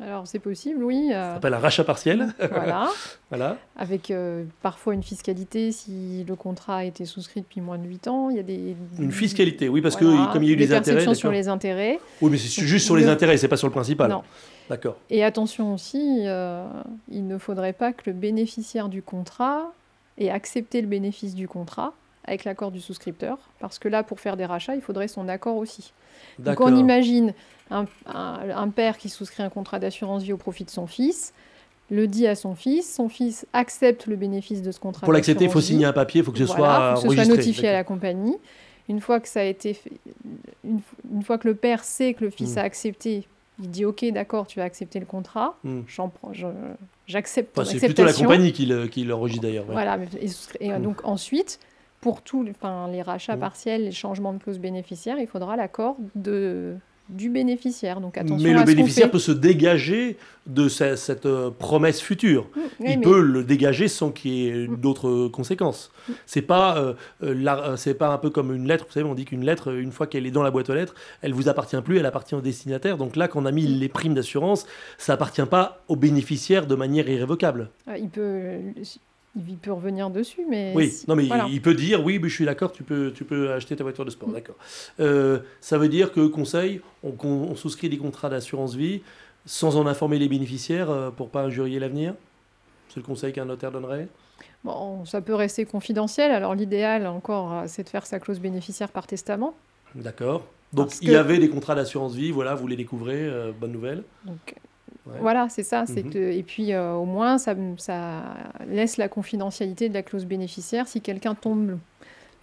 Alors 0.01 0.25
c'est 0.27 0.39
possible, 0.39 0.83
oui. 0.83 1.09
Euh, 1.11 1.13
ça 1.13 1.33
s'appelle 1.35 1.53
un 1.53 1.59
rachat 1.59 1.83
partiel. 1.83 2.33
voilà. 2.39 2.89
voilà. 3.29 3.57
Avec 3.75 4.11
euh, 4.11 4.45
parfois 4.61 4.93
une 4.93 5.03
fiscalité 5.03 5.71
si 5.73 6.23
le 6.25 6.35
contrat 6.35 6.77
a 6.77 6.83
été 6.85 7.05
souscrit 7.05 7.41
depuis 7.41 7.59
moins 7.59 7.77
de 7.77 7.85
8 7.85 8.07
ans. 8.07 8.29
Il 8.29 8.37
y 8.37 8.39
a 8.39 8.43
des... 8.43 8.75
Une 8.97 9.11
fiscalité, 9.11 9.67
oui, 9.67 9.81
parce 9.81 9.97
que 9.97 10.31
comme 10.31 10.43
il 10.43 10.49
y 10.49 10.51
a 10.51 10.53
eu 10.53 10.57
des, 10.57 10.73
intérêts. 10.73 11.13
sur 11.15 11.31
les 11.31 11.49
intérêts. 11.49 11.99
Oui, 12.21 12.31
mais 12.31 12.37
c'est 12.37 12.65
juste 12.65 12.85
sur 12.85 12.95
les 12.95 13.07
intérêts, 13.07 13.37
c'est 13.37 13.49
pas 13.49 13.57
sur 13.57 13.67
le 13.67 13.73
principal. 13.73 14.09
Non. 14.09 14.23
D'accord. 14.69 14.97
Et 15.09 15.23
attention 15.23 15.73
aussi, 15.73 16.21
euh, 16.25 16.65
il 17.11 17.27
ne 17.27 17.37
faudrait 17.37 17.73
pas 17.73 17.91
que 17.91 18.03
le 18.05 18.13
bénéficiaire 18.13 18.87
du 18.87 19.01
contrat 19.01 19.73
ait 20.17 20.29
accepté 20.29 20.81
le 20.81 20.87
bénéfice 20.87 21.35
du 21.35 21.47
contrat 21.47 21.93
avec 22.23 22.43
l'accord 22.43 22.71
du 22.71 22.79
souscripteur, 22.79 23.39
parce 23.59 23.79
que 23.79 23.87
là, 23.87 24.03
pour 24.03 24.19
faire 24.19 24.37
des 24.37 24.45
rachats, 24.45 24.75
il 24.75 24.81
faudrait 24.81 25.07
son 25.07 25.27
accord 25.27 25.57
aussi. 25.57 25.93
Donc 26.39 26.61
on 26.61 26.75
imagine 26.75 27.33
un, 27.71 28.69
père 28.69 28.97
qui 28.97 29.09
souscrit 29.09 29.43
un 29.43 29.49
contrat 29.49 29.79
d'assurance 29.79 30.23
vie 30.23 30.33
au 30.33 30.37
profit 30.37 30.63
de 30.63 30.69
son 30.69 30.87
fils, 30.87 31.33
le 31.91 32.07
dit 32.07 32.27
à 32.27 32.35
son 32.35 32.55
fils, 32.55 32.93
son 32.93 33.09
fils 33.09 33.47
accepte 33.53 34.05
le 34.05 34.15
bénéfice 34.15 34.61
de 34.61 34.71
ce 34.71 34.79
contrat. 34.79 35.05
Pour 35.05 35.13
l'accepter, 35.13 35.45
il 35.45 35.51
faut 35.51 35.61
signer 35.61 35.85
un 35.85 35.93
papier, 35.93 36.21
il 36.21 36.23
faut 36.23 36.31
que 36.31 36.37
ce 36.37 36.45
soit 36.45 36.95
faut 36.95 37.09
que 37.09 37.15
ce 37.15 37.23
soit 37.23 37.35
notifié 37.35 37.69
à 37.69 37.73
la 37.73 37.83
compagnie. 37.83 38.37
Une 38.87 39.01
fois 39.01 39.19
que 39.19 39.27
ça 39.27 39.41
a 39.41 39.43
été, 39.43 39.75
fait, 39.75 39.91
une, 40.63 41.23
fois 41.23 41.37
que 41.37 41.47
le 41.47 41.53
père 41.53 41.83
sait 41.83 42.15
que 42.15 42.23
le 42.23 42.31
fils 42.31 42.55
hmm. 42.55 42.57
a 42.57 42.61
accepté, 42.61 43.27
il 43.61 43.69
dit 43.69 43.85
ok, 43.85 44.03
d'accord, 44.11 44.47
tu 44.47 44.61
as 44.61 44.63
accepté 44.63 44.99
le 44.99 45.05
contrat, 45.05 45.55
hmm. 45.63 45.81
j'en 45.87 46.09
prends, 46.09 46.31
j'accepte. 47.05 47.57
Enfin, 47.57 47.69
c'est 47.69 47.85
plutôt 47.85 48.03
la 48.03 48.13
compagnie 48.13 48.51
qui 48.51 48.65
l'enregistre 48.65 49.43
d'ailleurs. 49.43 49.65
Voilà, 49.69 49.99
et, 50.59 50.71
hmm. 50.71 50.81
donc 50.81 51.05
ensuite, 51.05 51.59
pour 52.01 52.21
tous 52.21 52.45
enfin, 52.49 52.87
les 52.89 53.01
rachats 53.01 53.37
partiels, 53.37 53.85
les 53.85 53.91
changements 53.91 54.33
de 54.33 54.41
clause 54.41 54.59
bénéficiaire, 54.59 55.17
il 55.19 55.27
faudra 55.27 55.55
l'accord 55.55 55.97
de 56.15 56.77
du 57.09 57.29
bénéficiaire. 57.29 58.01
Donc 58.01 58.17
attention 58.17 58.47
mais 58.47 58.53
le 58.53 58.63
bénéficiaire 58.63 59.09
peut 59.09 59.19
se 59.19 59.31
dégager 59.31 60.17
de 60.45 60.67
cette, 60.67 61.25
euh, 61.25 61.49
promesse 61.49 62.01
future. 62.01 62.47
Mmh, 62.55 62.85
il 62.87 63.01
peut 63.01 63.21
le 63.21 63.43
dégager 63.43 63.87
sans 63.87 64.11
qu'il 64.11 64.31
y 64.31 64.47
ait 64.47 64.67
mmh. 64.67 64.75
d'autres 64.77 65.27
conséquences. 65.27 65.91
Mmh. 66.07 66.11
C'est 66.25 66.41
pas, 66.41 66.77
euh, 66.77 66.93
euh, 67.23 67.75
c'est 67.77 67.95
pas 67.95 68.09
un 68.09 68.17
peu 68.17 68.29
comme 68.29 68.53
une 68.53 68.67
lettre. 68.67 68.85
Vous 68.87 68.93
savez, 68.93 69.05
on 69.05 69.15
dit 69.15 69.25
qu'une 69.25 69.43
lettre, 69.43 69.73
une 69.73 69.91
fois 69.91 70.07
qu'elle 70.07 70.25
est 70.25 70.31
dans 70.31 70.43
la 70.43 70.51
boîte 70.51 70.69
aux 70.69 70.75
lettres, 70.75 70.95
elle 71.21 71.33
vous 71.33 71.49
appartient 71.49 71.81
plus, 71.81 71.97
elle 71.97 72.05
appartient 72.05 72.35
au 72.35 72.41
destinataire. 72.41 72.97
Donc 72.97 73.15
là, 73.15 73.27
quand 73.27 73.41
on 73.41 73.45
a 73.45 73.51
mis 73.51 73.67
les 73.67 73.89
primes 73.89 74.13
d'assurance, 74.13 74.65
ça 74.97 75.13
appartient 75.13 75.45
pas 75.45 75.83
au 75.87 75.95
bénéficiaire 75.95 76.67
de 76.67 76.75
manière 76.75 77.09
irrévocable. 77.09 77.69
Il 77.99 78.09
peut 78.09 78.59
il 79.35 79.57
peut 79.57 79.71
revenir 79.71 80.09
dessus, 80.09 80.45
mais... 80.49 80.73
Oui, 80.75 80.91
non, 81.07 81.15
mais 81.15 81.27
il, 81.49 81.61
peut 81.61 81.75
dire, 81.75 82.03
oui, 82.03 82.19
mais 82.19 82.29
je 82.29 82.33
suis 82.33 82.45
d'accord, 82.45 82.71
tu 82.71 82.83
peux, 82.83 83.11
tu 83.13 83.23
peux 83.23 83.51
acheter 83.51 83.75
ta 83.75 83.83
voiture 83.83 84.05
de 84.05 84.09
sport, 84.09 84.29
mm. 84.29 84.33
d'accord. 84.33 84.55
Euh, 84.99 85.39
ça 85.61 85.77
veut 85.77 85.89
dire 85.89 86.11
que, 86.11 86.25
conseil, 86.27 86.81
on, 87.03 87.55
souscrit 87.55 87.89
des 87.89 87.97
contrats 87.97 88.29
d'assurance 88.29 88.75
vie 88.75 89.01
sans 89.45 89.77
en 89.77 89.87
informer 89.87 90.19
les 90.19 90.27
bénéficiaires 90.27 90.89
euh, 90.89 91.11
pour 91.11 91.29
pas 91.29 91.43
injurier 91.43 91.79
l'avenir? 91.79 92.15
C'est 92.89 92.97
le 92.97 93.03
conseil 93.03 93.31
qu'un 93.31 93.45
notaire 93.45 93.71
donnerait? 93.71 94.07
Bon, 94.63 95.05
ça 95.05 95.21
peut 95.21 95.35
rester 95.35 95.65
confidentiel. 95.65 96.31
Alors 96.31 96.55
l'idéal, 96.55 97.05
encore, 97.07 97.53
euh, 97.53 97.63
c'est 97.67 97.83
de 97.83 97.89
faire 97.89 98.05
sa 98.05 98.19
clause 98.19 98.39
bénéficiaire 98.39 98.89
par 98.89 99.05
testament. 99.05 99.55
D'accord. 99.95 100.45
Donc 100.73 100.93
il 101.01 101.09
y 101.09 101.15
avait 101.15 101.39
des 101.39 101.49
contrats 101.49 101.75
d'assurance 101.75 102.13
vie, 102.13 102.31
voilà, 102.31 102.53
vous 102.53 102.67
les 102.67 102.75
découvrez, 102.75 103.27
bonne 103.59 103.71
nouvelle. 103.71 104.03
Donc 104.23 104.55
voilà, 105.19 105.49
c'est 105.49 105.63
ça. 105.63 105.85
C'est 105.85 106.03
mhm. 106.03 106.31
Et 106.31 106.43
puis, 106.43 106.73
euh, 106.73 106.93
au 106.93 107.05
moins, 107.05 107.37
ça, 107.37 107.55
ça, 107.77 108.23
laisse 108.67 108.97
la 108.97 109.07
confidentialité 109.07 109.89
de 109.89 109.93
la 109.93 110.03
clause 110.03 110.25
bénéficiaire. 110.25 110.87
Si 110.87 111.01
quelqu'un 111.01 111.35
tombe 111.35 111.77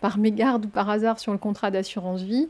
par 0.01 0.19
mégarde 0.19 0.67
ou 0.67 0.69
par 0.69 0.91
hasard 0.91 1.19
sur 1.19 1.33
le 1.33 1.39
contrat 1.39 1.71
d'assurance 1.71 2.23
vie, 2.23 2.49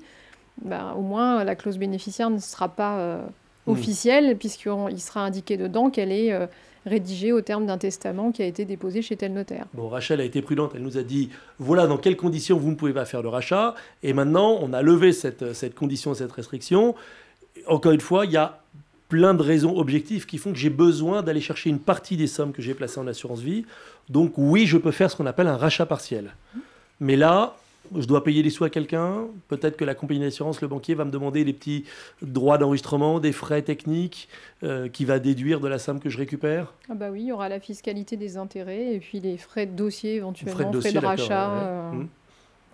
bah, 0.63 0.95
au 0.97 1.03
moins, 1.03 1.45
la 1.45 1.55
clause 1.55 1.79
bénéficiaire 1.79 2.31
ne 2.31 2.39
sera 2.39 2.69
pas 2.69 2.99
euh, 2.99 3.23
mhm. 3.67 3.73
officielle, 3.73 4.37
puisqu'il 4.37 5.01
sera 5.01 5.21
indiqué 5.21 5.57
dedans 5.57 5.91
qu'elle 5.91 6.13
est 6.13 6.33
euh, 6.33 6.47
rédigée 6.87 7.33
au 7.33 7.41
terme 7.41 7.67
d'un 7.67 7.79
testament 7.79 8.33
qui 8.33 8.43
a 8.43 8.47
été 8.47 8.65
déposé 8.65 9.03
chez 9.03 9.17
tel 9.17 9.33
notaire. 9.33 9.67
Bon, 9.75 9.89
Rachel 9.89 10.21
a 10.21 10.25
été 10.25 10.41
prudente. 10.41 10.73
Elle 10.75 10.83
nous 10.83 10.99
a 10.99 11.03
dit 11.03 11.31
voilà 11.59 11.87
dans 11.87 11.99
quelles 11.99 12.17
conditions 12.17 12.59
vous 12.59 12.71
ne 12.71 12.77
pouvez 12.77 12.93
pas 12.93 13.05
faire 13.05 13.23
le 13.23 13.29
rachat. 13.29 13.75
Et 14.03 14.13
maintenant, 14.13 14.59
on 14.63 14.73
a 14.73 14.83
levé 14.83 15.13
cette, 15.13 15.53
cette 15.53 15.75
condition, 15.75 16.15
cette 16.15 16.33
restriction. 16.33 16.95
Encore 17.67 17.93
une 17.93 18.01
fois, 18.01 18.25
il 18.25 18.33
y 18.33 18.37
a 18.37 18.61
plein 19.09 19.35
de 19.35 19.43
raisons 19.43 19.77
objectives 19.77 20.27
qui 20.27 20.39
font 20.39 20.53
que 20.53 20.59
j'ai 20.59 20.71
besoin 20.71 21.23
d'aller 21.23 21.41
chercher 21.41 21.71
une 21.71 21.79
partie 21.79 22.17
des 22.17 22.27
sommes 22.27 22.53
que 22.53 22.63
j'ai 22.63 22.75
placées 22.75 22.99
en 22.99 23.07
assurance 23.07 23.41
vie. 23.41 23.65
Donc 24.09 24.35
oui, 24.37 24.67
je 24.67 24.77
peux 24.77 24.91
faire 24.91 25.11
ce 25.11 25.17
qu'on 25.17 25.27
appelle 25.27 25.47
un 25.47 25.57
rachat 25.57 25.87
partiel. 25.87 26.35
Mais 27.01 27.17
là, 27.17 27.57
je 27.95 28.07
dois 28.07 28.25
payer 28.25 28.43
des 28.43 28.51
sous 28.51 28.65
à 28.65 28.71
quelqu'un. 28.71 29.27
Peut-être 29.49 29.77
que 29.77 29.85
la 29.85 29.95
compagnie 29.95 30.21
d'assurance, 30.21 30.61
le 30.61 30.69
banquier, 30.69 30.95
va 30.95 31.05
me 31.05 31.11
demander 31.11 31.45
des 31.45 31.53
petits 31.53 31.85
droits 32.23 32.59
d'enregistrement, 32.59 33.21
des 33.21 33.33
frais 33.33 33.63
techniques 33.63 34.29
euh, 34.63 34.89
qui 34.89 35.05
va 35.05 35.19
déduire 35.19 35.61
de 35.61 35.69
la 35.69 35.79
somme 35.79 36.01
que 36.01 36.11
je 36.11 36.19
récupère. 36.19 36.73
Ah 36.89 36.95
bah 36.95 37.11
oui, 37.11 37.23
il 37.23 37.27
y 37.27 37.33
aura 37.33 37.49
la 37.49 37.61
fiscalité 37.61 38.17
des 38.17 38.37
intérêts 38.37 38.95
et 38.95 38.99
puis 38.99 39.21
les 39.21 39.37
frais 39.37 39.67
de 39.67 39.73
dossier 39.73 40.17
éventuellement, 40.17 40.73
frais 40.73 40.93
de, 40.93 40.99
rachat. 40.99 41.51
Euh, 41.53 41.93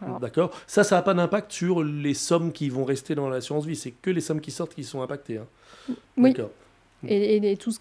hum. 0.07 0.19
D'accord. 0.21 0.51
Ça, 0.67 0.85
ça 0.85 0.97
n'a 0.97 1.03
pas 1.03 1.15
d'impact 1.15 1.53
sur 1.53 1.83
les 1.83 2.15
sommes 2.15 2.53
qui 2.53 2.69
vont 2.69 2.85
rester 2.85 3.15
dans 3.15 3.29
l'assurance 3.29 3.67
vie. 3.67 3.77
C'est 3.77 3.93
que 3.93 4.11
les 4.11 4.21
sommes 4.21 4.41
qui 4.41 4.51
sortent 4.51 4.75
qui 4.75 4.85
sont 4.85 5.03
impactées. 5.03 5.39
Hein. 5.39 5.95
Oui. 6.17 6.35
Et, 7.09 7.57
tout 7.57 7.73
ce, 7.73 7.79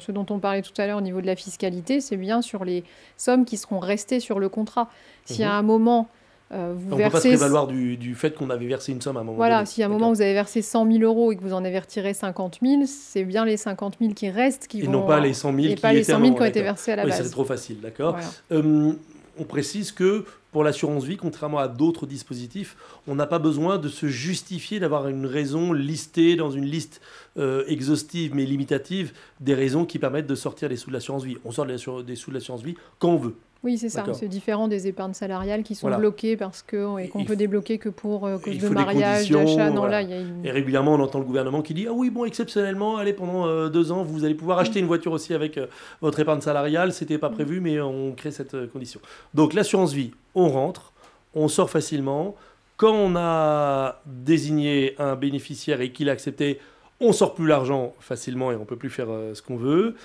ce 0.00 0.12
dont 0.12 0.26
on 0.30 0.38
parlait 0.38 0.62
tout 0.62 0.78
à 0.78 0.86
l'heure 0.86 0.98
au 0.98 1.02
niveau 1.02 1.20
de 1.20 1.26
la 1.26 1.36
fiscalité, 1.36 2.00
c'est 2.00 2.16
bien 2.16 2.42
sur 2.42 2.64
les 2.64 2.84
sommes 3.16 3.44
qui 3.44 3.56
seront 3.56 3.78
restées 3.78 4.20
sur 4.20 4.38
le 4.38 4.48
contrat. 4.48 4.90
Si 5.24 5.42
à 5.42 5.48
mhm. 5.48 5.54
un 5.54 5.62
moment, 5.62 6.08
euh, 6.52 6.74
vous 6.76 6.94
on 6.94 6.96
versez... 6.96 7.10
peut 7.10 7.16
pas 7.16 7.20
se 7.22 7.28
prévaloir 7.28 7.66
du, 7.66 7.96
du, 7.96 8.14
fait 8.14 8.34
qu'on 8.34 8.48
avait 8.50 8.66
versé 8.66 8.92
une 8.92 9.00
somme 9.00 9.16
à 9.16 9.20
un 9.20 9.24
moment 9.24 9.36
Voilà, 9.36 9.66
si 9.66 9.82
à 9.82 9.86
un 9.86 9.88
moment 9.88 10.10
vous 10.10 10.22
avez 10.22 10.32
versé 10.32 10.62
100 10.62 10.90
000 10.92 11.04
euros 11.04 11.32
et 11.32 11.36
que 11.36 11.42
vous 11.42 11.52
en 11.52 11.64
avez 11.64 11.78
retiré 11.78 12.14
50 12.14 12.58
000, 12.62 12.82
c'est 12.86 13.24
bien 13.24 13.44
les 13.44 13.56
50 13.56 13.96
000 14.00 14.14
qui 14.14 14.30
restent 14.30 14.66
qui 14.66 14.80
et 14.80 14.84
vont... 14.84 14.92
non 14.92 15.06
pas 15.06 15.20
les 15.20 15.34
100 15.34 15.54
000 15.54 15.66
et 15.66 15.74
qui, 15.74 15.80
pas 15.80 15.92
les 15.92 16.04
100 16.04 16.20
000 16.20 16.34
qui 16.34 16.42
ont 16.42 16.44
été 16.44 16.62
versés 16.62 16.92
à 16.92 16.96
la 16.96 17.04
oui, 17.04 17.10
base. 17.10 17.22
c'est 17.22 17.30
trop 17.30 17.44
facile, 17.44 17.80
d'accord. 17.80 18.16
Euh, 18.52 18.92
on 19.38 19.44
précise 19.44 19.92
que 19.92 20.24
pour 20.58 20.64
l'assurance 20.64 21.04
vie, 21.04 21.16
contrairement 21.16 21.58
à 21.58 21.68
d'autres 21.68 22.04
dispositifs, 22.04 22.76
on 23.06 23.14
n'a 23.14 23.28
pas 23.28 23.38
besoin 23.38 23.78
de 23.78 23.86
se 23.86 24.08
justifier 24.08 24.80
d'avoir 24.80 25.06
une 25.06 25.24
raison 25.24 25.72
listée 25.72 26.34
dans 26.34 26.50
une 26.50 26.64
liste 26.64 27.00
euh, 27.36 27.62
exhaustive 27.68 28.34
mais 28.34 28.44
limitative 28.44 29.12
des 29.38 29.54
raisons 29.54 29.84
qui 29.84 30.00
permettent 30.00 30.26
de 30.26 30.34
sortir 30.34 30.68
des 30.68 30.74
sous 30.74 30.90
de 30.90 30.94
l'assurance 30.94 31.22
vie. 31.22 31.36
On 31.44 31.52
sort 31.52 31.64
des 31.64 31.78
sous 31.78 32.02
de 32.02 32.34
l'assurance 32.34 32.64
vie 32.64 32.74
quand 32.98 33.10
on 33.10 33.18
veut. 33.18 33.36
Oui, 33.64 33.76
c'est 33.76 33.88
ça. 33.88 34.04
C'est 34.12 34.28
différent 34.28 34.68
des 34.68 34.86
épargnes 34.86 35.14
salariales 35.14 35.64
qui 35.64 35.74
sont 35.74 35.90
bloquées 35.96 36.36
parce 36.36 36.62
que 36.62 37.00
et 37.00 37.08
qu'on 37.08 37.24
peut 37.24 37.36
débloquer 37.36 37.78
que 37.78 37.88
pour 37.88 38.26
euh, 38.26 38.38
cause 38.38 38.58
de 38.58 38.68
mariage, 38.68 39.30
d'achat. 39.30 39.68
Une... 39.68 40.44
Et 40.44 40.50
régulièrement, 40.50 40.94
on 40.94 41.00
entend 41.00 41.18
le 41.18 41.24
gouvernement 41.24 41.62
qui 41.62 41.74
dit 41.74 41.86
ah 41.88 41.92
oui, 41.92 42.10
bon, 42.10 42.24
exceptionnellement, 42.24 42.98
allez 42.98 43.12
pendant 43.12 43.46
euh, 43.46 43.68
deux 43.68 43.90
ans, 43.90 44.04
vous 44.04 44.24
allez 44.24 44.34
pouvoir 44.34 44.58
acheter 44.58 44.78
une 44.78 44.86
voiture 44.86 45.12
aussi 45.12 45.34
avec 45.34 45.58
euh, 45.58 45.66
votre 46.00 46.20
épargne 46.20 46.40
salariale. 46.40 46.92
C'était 46.92 47.18
pas 47.18 47.30
prévu, 47.30 47.60
mais 47.60 47.80
on 47.80 48.12
crée 48.12 48.30
cette 48.30 48.70
condition. 48.72 49.00
Donc 49.34 49.54
l'assurance 49.54 49.92
vie, 49.92 50.12
on 50.36 50.48
rentre, 50.48 50.92
on 51.34 51.48
sort 51.48 51.70
facilement. 51.70 52.36
Quand 52.76 52.94
on 52.94 53.16
a 53.16 54.00
désigné 54.06 54.94
un 55.00 55.16
bénéficiaire 55.16 55.80
et 55.80 55.90
qu'il 55.90 56.08
a 56.10 56.12
accepté, 56.12 56.60
on 57.00 57.12
sort 57.12 57.34
plus 57.34 57.48
l'argent 57.48 57.92
facilement 57.98 58.52
et 58.52 58.56
on 58.56 58.64
peut 58.64 58.76
plus 58.76 58.90
faire 58.90 59.08
ce 59.34 59.42
qu'on 59.42 59.56
veut 59.56 59.96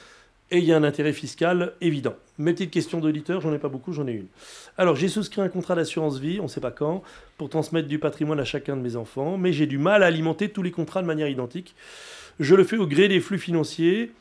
et 0.54 0.60
il 0.60 0.66
y 0.66 0.72
a 0.72 0.78
un 0.78 0.84
intérêt 0.84 1.14
fiscal 1.14 1.74
évident. 1.82 2.14
Mes 2.38 2.54
petites 2.54 2.70
questions 2.70 3.00
d'auditeurs, 3.00 3.42
j'en 3.42 3.52
ai 3.54 3.58
pas 3.58 3.70
beaucoup, 3.70 3.92
j'en 3.92 4.08
ai 4.08 4.12
une. 4.12 4.28
Alors, 4.78 4.96
j'ai 4.96 5.08
souscrit 5.08 5.42
un 5.42 5.50
contrat 5.50 5.74
d'assurance 5.74 6.20
vie, 6.20 6.40
on 6.40 6.44
ne 6.44 6.48
sait 6.48 6.62
pas 6.62 6.70
quand, 6.70 7.02
pour 7.40 7.50
transmettre 7.50 7.88
du 7.88 7.98
patrimoine 7.98 8.40
à 8.40 8.46
chacun 8.46 8.78
de 8.78 8.82
mes 8.82 8.96
enfants, 8.96 9.36
mais 9.36 9.52
j'ai 9.52 9.66
du 9.66 9.80
mal 9.80 10.04
à 10.04 10.06
alimenter 10.06 10.50
tous 10.50 10.62
les 10.62 10.70
contrats 10.70 11.02
de 11.02 11.08
manière 11.08 11.28
identique. 11.28 11.74
Je 12.40 12.54
le 12.54 12.64
fais 12.64 12.78
au 12.78 12.86
gré 12.86 13.08
des 13.08 13.20
flux 13.20 13.40
financiers 13.40 14.12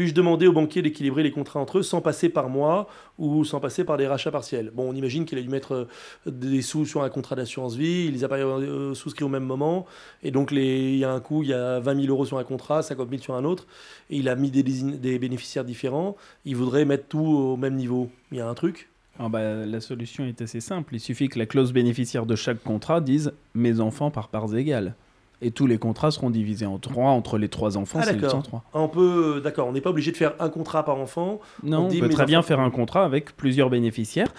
puis-je 0.00 0.14
demander 0.14 0.46
au 0.46 0.54
banquier 0.54 0.80
d'équilibrer 0.80 1.22
les 1.22 1.30
contrats 1.30 1.60
entre 1.60 1.76
eux 1.76 1.82
sans 1.82 2.00
passer 2.00 2.30
par 2.30 2.48
moi 2.48 2.88
ou 3.18 3.44
sans 3.44 3.60
passer 3.60 3.84
par 3.84 3.98
des 3.98 4.06
rachats 4.06 4.30
partiels? 4.30 4.70
Bon, 4.74 4.88
on 4.88 4.94
imagine 4.94 5.26
qu'il 5.26 5.36
a 5.36 5.42
dû 5.42 5.50
mettre 5.50 5.74
euh, 5.74 6.30
des 6.30 6.62
sous 6.62 6.86
sur 6.86 7.02
un 7.02 7.10
contrat 7.10 7.36
d'assurance 7.36 7.76
vie, 7.76 8.06
il 8.06 8.14
les 8.14 8.24
a 8.24 8.28
pas 8.28 8.38
euh, 8.38 8.94
souscrits 8.94 9.24
au 9.24 9.28
même 9.28 9.44
moment, 9.44 9.84
et 10.22 10.30
donc 10.30 10.52
il 10.52 10.96
y 10.96 11.04
a 11.04 11.12
un 11.12 11.20
coup, 11.20 11.42
il 11.42 11.50
y 11.50 11.52
a 11.52 11.80
20 11.80 12.00
000 12.00 12.06
euros 12.06 12.24
sur 12.24 12.38
un 12.38 12.44
contrat, 12.44 12.82
50 12.82 13.10
000 13.10 13.20
sur 13.20 13.34
un 13.34 13.44
autre, 13.44 13.66
et 14.08 14.16
il 14.16 14.30
a 14.30 14.36
mis 14.36 14.50
des, 14.50 14.62
des 14.62 15.18
bénéficiaires 15.18 15.66
différents, 15.66 16.16
il 16.46 16.56
voudrait 16.56 16.86
mettre 16.86 17.04
tout 17.06 17.18
au 17.18 17.58
même 17.58 17.74
niveau. 17.74 18.08
Il 18.32 18.38
y 18.38 18.40
a 18.40 18.48
un 18.48 18.54
truc? 18.54 18.88
Ah 19.18 19.28
bah, 19.28 19.66
la 19.66 19.80
solution 19.82 20.24
est 20.24 20.40
assez 20.40 20.60
simple. 20.60 20.94
Il 20.94 21.00
suffit 21.00 21.28
que 21.28 21.38
la 21.38 21.44
clause 21.44 21.74
bénéficiaire 21.74 22.24
de 22.24 22.36
chaque 22.36 22.62
contrat 22.62 23.02
dise 23.02 23.34
mes 23.54 23.80
enfants 23.80 24.10
par 24.10 24.28
parts 24.28 24.56
égales 24.56 24.94
et 25.42 25.50
tous 25.50 25.66
les 25.66 25.78
contrats 25.78 26.10
seront 26.10 26.30
divisés 26.30 26.66
en 26.66 26.78
trois 26.78 27.10
entre 27.10 27.38
les 27.38 27.48
trois 27.48 27.76
enfants, 27.76 28.00
ah, 28.02 28.06
c'est 28.06 28.16
le 28.16 28.28
103. 28.28 28.64
On 28.74 28.88
peut, 28.88 29.40
d'accord, 29.42 29.68
on 29.68 29.72
n'est 29.72 29.80
pas 29.80 29.90
obligé 29.90 30.12
de 30.12 30.16
faire 30.16 30.34
un 30.38 30.48
contrat 30.48 30.84
par 30.84 30.98
enfant. 30.98 31.40
Non, 31.62 31.86
on, 31.86 31.98
peut 31.98 32.08
très 32.08 32.26
bien 32.26 32.42
faire 32.42 32.60
un 32.60 32.70
contrat 32.70 33.04
avec 33.04 33.36
plusieurs 33.36 33.70
bénéficiaires, 33.70 34.32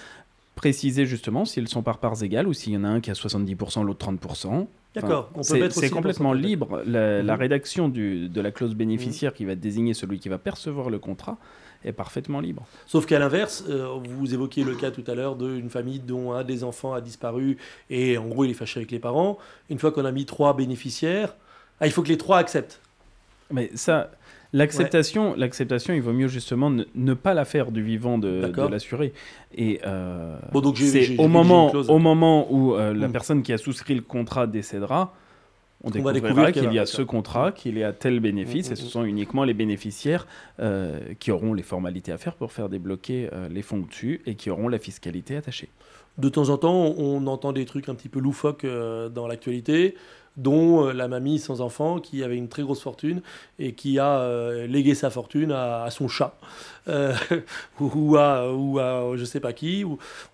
préciser 0.56 1.06
justement 1.06 1.46
s'ils 1.46 1.68
sont 1.68 1.82
par 1.82 1.98
parts 1.98 2.22
égales 2.24 2.48
ou 2.48 2.54
s'il 2.54 2.74
y 2.74 2.78
en 2.78 2.84
a 2.84 2.88
un 2.88 3.00
qui 3.00 3.10
a 3.10 3.14
70%, 3.14 3.84
l'autre 3.84 4.12
30%. 4.12 4.68
D'accord, 4.94 5.32
c'est 5.42 5.90
complètement 5.90 6.34
libre. 6.34 6.84
La, 6.86 7.24
la 7.24 7.34
mhm. 7.34 7.40
rédaction 7.40 7.88
du, 7.88 8.28
de 8.28 8.42
la 8.42 8.52
clause 8.52 8.76
bénéficiaire 8.76 9.34
qui 9.34 9.46
va 9.46 9.56
désigner 9.56 9.94
celui 9.94 10.20
qui 10.20 10.30
va 10.30 10.38
percevoir 10.38 10.90
le 10.90 11.00
contrat 11.00 11.38
est 11.84 11.92
parfaitement 11.92 12.40
libre. 12.40 12.66
Sauf 12.86 13.06
qu'à 13.06 13.20
l'inverse, 13.20 13.64
euh, 13.70 13.98
vous 14.04 14.34
évoquiez 14.34 14.64
le 14.64 14.76
cas 14.76 14.92
tout 14.92 15.04
à 15.08 15.16
l'heure 15.16 15.36
d'une 15.36 15.70
famille 15.70 16.00
dont 16.00 16.34
un 16.34 16.44
des 16.44 16.64
enfants 16.64 16.94
a 16.94 17.02
disparu 17.02 17.58
et 17.90 18.18
en 18.18 18.28
gros 18.28 18.46
il 18.46 18.52
est 18.52 18.56
fâché 18.56 18.80
avec 18.80 18.92
les 18.92 19.00
parents. 19.00 19.38
Une 19.70 19.80
fois 19.80 19.92
qu'on 19.92 20.06
a 20.06 20.12
mis 20.12 20.26
trois 20.26 20.56
bénéficiaires, 20.56 21.36
ah, 21.80 21.88
il 21.88 21.92
faut 21.92 22.04
que 22.04 22.10
les 22.10 22.18
trois 22.18 22.38
acceptent. 22.38 22.80
Mais 23.52 23.72
ça, 23.76 24.12
l'acceptation, 24.54 25.34
l'acceptation, 25.36 25.94
il 25.94 26.02
vaut 26.02 26.14
mieux 26.14 26.28
justement 26.28 26.70
ne, 26.70 27.14
pas 27.14 27.34
la 27.34 27.46
faire 27.46 27.72
du 27.72 27.84
vivant 27.84 28.18
de, 28.18 28.48
de 28.48 28.68
l'assuré. 28.68 29.14
Et 29.56 29.82
euh, 29.86 30.38
c'est 30.76 31.18
au 31.18 31.28
moment, 31.28 31.72
au 31.72 32.00
moment 32.00 32.48
où 32.52 32.76
euh, 32.76 32.94
la 32.94 33.08
hmm. 33.08 33.12
personne 33.12 33.44
qui 33.44 33.54
a 33.54 33.58
souscrit 33.58 33.96
le 33.96 34.02
contrat 34.02 34.48
décédera, 34.48 35.14
on, 35.84 35.90
découvrira 35.90 36.52
qu'il 36.52 36.72
y 36.74 36.80
a 36.80 36.86
ce 36.86 37.02
contrat, 37.02 37.52
qu'il 37.52 37.78
y 37.78 37.84
a 37.84 37.92
tel 37.94 38.20
bénéfice, 38.20 38.70
et 38.72 38.76
ce 38.76 38.86
sont 38.86 39.04
uniquement 39.04 39.44
les 39.44 39.54
bénéficiaires 39.54 40.28
euh, 40.60 41.00
qui 41.20 41.32
auront 41.32 41.54
les 41.54 41.64
formalités 41.64 42.12
à 42.12 42.18
faire 42.18 42.36
pour 42.36 42.52
faire 42.52 42.70
débloquer 42.70 43.30
euh, 43.34 43.50
les 43.50 43.62
fonds 43.62 43.80
dessus 43.80 44.22
et 44.26 44.36
qui 44.36 44.50
auront 44.50 44.68
la 44.68 44.80
fiscalité 44.80 45.36
attachée. 45.36 45.70
De 46.18 46.30
temps 46.30 46.50
en 46.50 46.58
temps, 46.58 46.94
on 46.98 47.26
entend 47.28 47.54
des 47.54 47.66
trucs 47.66 47.90
un 47.90 47.96
petit 47.96 48.10
peu 48.10 48.20
loufoques 48.20 48.66
euh, 48.66 49.10
dans 49.10 49.28
l'actualité, 49.28 49.96
dont 50.38 50.90
la 50.92 51.08
mamie 51.10 51.40
sans 51.40 51.60
enfant 51.60 52.00
qui 52.00 52.24
avait 52.24 52.38
une 52.38 52.48
très 52.48 52.62
grosse 52.62 52.82
fortune 52.82 53.22
et 53.60 53.74
qui 53.74 54.00
a 54.00 54.66
légué 54.66 54.96
sa 54.96 55.10
fortune 55.10 55.52
à, 55.52 55.90
son 55.90 56.08
chat 56.08 56.38
ou, 57.82 58.16
à, 58.16 58.54
ou 58.54 58.80
à 58.80 59.12
je 59.18 59.26
sais 59.26 59.42
pas 59.42 59.52
qui. 59.52 59.84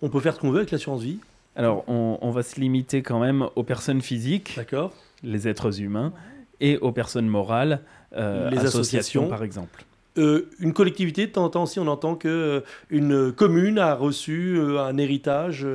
On 0.00 0.08
peut 0.08 0.20
faire 0.20 0.36
ce 0.36 0.40
qu'on 0.40 0.52
veut 0.52 0.58
avec 0.58 0.70
l'assurance 0.70 1.02
vie. 1.02 1.18
Alors, 1.56 1.82
on, 1.88 2.16
on 2.22 2.30
va 2.30 2.44
se 2.44 2.60
limiter 2.60 3.02
quand 3.02 3.18
même 3.18 3.48
aux 3.56 3.64
personnes 3.64 4.00
physiques. 4.00 4.52
D'accord 4.54 4.92
les 5.22 5.48
êtres 5.48 5.80
humains, 5.80 6.12
et 6.60 6.76
aux 6.78 6.92
personnes 6.92 7.28
morales, 7.28 7.82
euh, 8.16 8.50
les 8.50 8.58
associations, 8.58 9.28
par 9.28 9.42
exemple. 9.42 9.84
Euh, 10.18 10.50
une 10.58 10.72
collectivité, 10.72 11.26
de 11.26 11.32
temps 11.32 11.44
en 11.44 11.50
temps 11.50 11.62
aussi, 11.62 11.78
on 11.78 11.86
entend 11.86 12.14
que 12.14 12.28
euh, 12.28 12.60
une 12.90 13.32
commune 13.32 13.78
a 13.78 13.94
reçu 13.94 14.56
euh, 14.56 14.80
un 14.80 14.96
héritage 14.98 15.66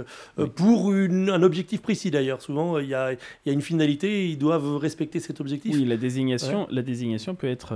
pour 0.55 0.91
un 0.91 1.43
objectif 1.43 1.81
précis 1.81 2.11
d'ailleurs. 2.11 2.41
Souvent, 2.41 2.79
il 2.79 2.87
y 2.87 2.93
a, 2.93 3.15
une 3.45 3.61
finalité, 3.61 4.29
ils 4.29 4.37
doivent 4.37 4.77
respecter 4.77 5.19
cet 5.19 5.39
objectif. 5.39 5.75
Oui, 5.75 5.85
la 5.85 5.97
désignation, 5.97 6.67
la 6.69 6.81
désignation 6.81 7.35
peut 7.35 7.47
être, 7.47 7.73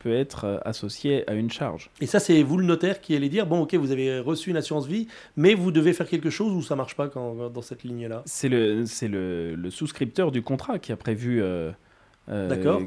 peut 0.00 0.12
être 0.12 0.60
associée 0.64 1.28
à 1.28 1.34
une 1.34 1.50
charge. 1.50 1.90
Et 2.00 2.06
ça, 2.06 2.20
c'est 2.20 2.42
vous 2.42 2.58
le 2.58 2.64
notaire 2.64 3.00
qui 3.00 3.16
allez 3.16 3.28
dire 3.28 3.46
bon, 3.46 3.62
ok, 3.62 3.74
vous 3.74 3.90
avez 3.90 4.20
reçu 4.20 4.50
une 4.50 4.56
assurance 4.56 4.86
vie, 4.86 5.08
mais 5.36 5.54
vous 5.54 5.72
devez 5.72 5.92
faire 5.92 6.08
quelque 6.08 6.30
chose 6.30 6.52
ou 6.52 6.62
ça 6.62 6.76
marche 6.76 6.96
pas 6.96 7.08
quand, 7.08 7.50
dans 7.50 7.62
cette 7.62 7.82
ligne-là 7.82 8.22
C'est 8.26 8.48
le, 8.48 8.84
le, 9.02 9.54
le 9.54 9.70
souscripteur 9.70 10.30
du 10.32 10.42
contrat 10.42 10.78
qui 10.78 10.92
a 10.92 10.96
prévu. 10.96 11.42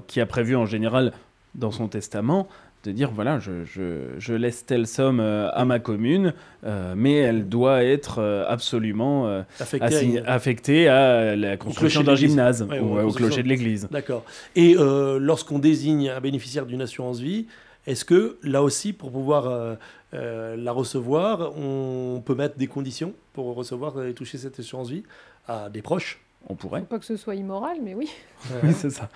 qui 0.08 0.22
a 0.22 0.26
prévu 0.26 0.56
en 0.56 0.66
général 0.66 1.14
dans 1.56 1.72
son 1.72 1.88
testament 1.88 2.48
de 2.84 2.92
dire 2.92 3.12
voilà, 3.12 3.40
je, 3.40 3.64
je, 3.64 4.10
je, 4.18 4.34
laisse 4.34 4.66
telle 4.66 4.88
somme 4.88 5.20
euh, 5.20 5.50
à 5.54 5.64
ma 5.64 5.80
commune, 5.80 6.34
euh, 6.66 6.94
mais 6.98 7.14
elle 7.14 7.48
doit 7.48 7.84
être 7.84 8.20
euh, 8.20 8.44
absolument 8.48 9.44
affectée, 9.60 10.88
à, 10.90 11.36
la 11.36 11.58
construction 11.58 12.04
d'un 12.04 12.16
gymnase 12.16 12.68
ou 12.82 13.00
au 13.00 13.12
clocher 13.12 13.44
de 13.44 13.48
l'église. 13.48 13.88
D'accord. 13.92 14.24
Et 14.56 14.76
lorsqu'on 14.76 15.60
désigne 15.60 16.10
un 16.10 16.22
bénéficiaire 16.22 16.66
d'une 16.66 16.82
assurance 16.82 17.20
vie, 17.20 17.48
est-ce 17.88 18.06
que 18.06 18.38
là 18.44 18.64
aussi, 18.64 18.94
pour 18.94 19.12
pouvoir 19.12 19.78
la 20.12 20.72
recevoir, 20.72 21.58
on 21.58 22.22
peut 22.24 22.36
mettre 22.36 22.58
des 22.58 22.68
conditions 22.68 23.14
pour 23.34 23.56
recevoir 23.56 24.04
et 24.04 24.14
toucher 24.14 24.38
cette 24.38 24.60
assurance 24.60 24.90
vie 24.90 25.04
à 25.48 25.70
des 25.70 25.82
proches? 25.82 26.20
On 26.50 26.56
pourrait. 26.56 26.82
Faut 26.82 26.86
pas 26.88 27.00
que 27.00 27.06
ce 27.06 27.16
soit 27.16 27.36
immoral, 27.36 27.78
mais 27.82 27.94
oui. 27.94 28.10
oui, 28.64 28.74
c'est 28.74 28.90
ça. 28.90 29.10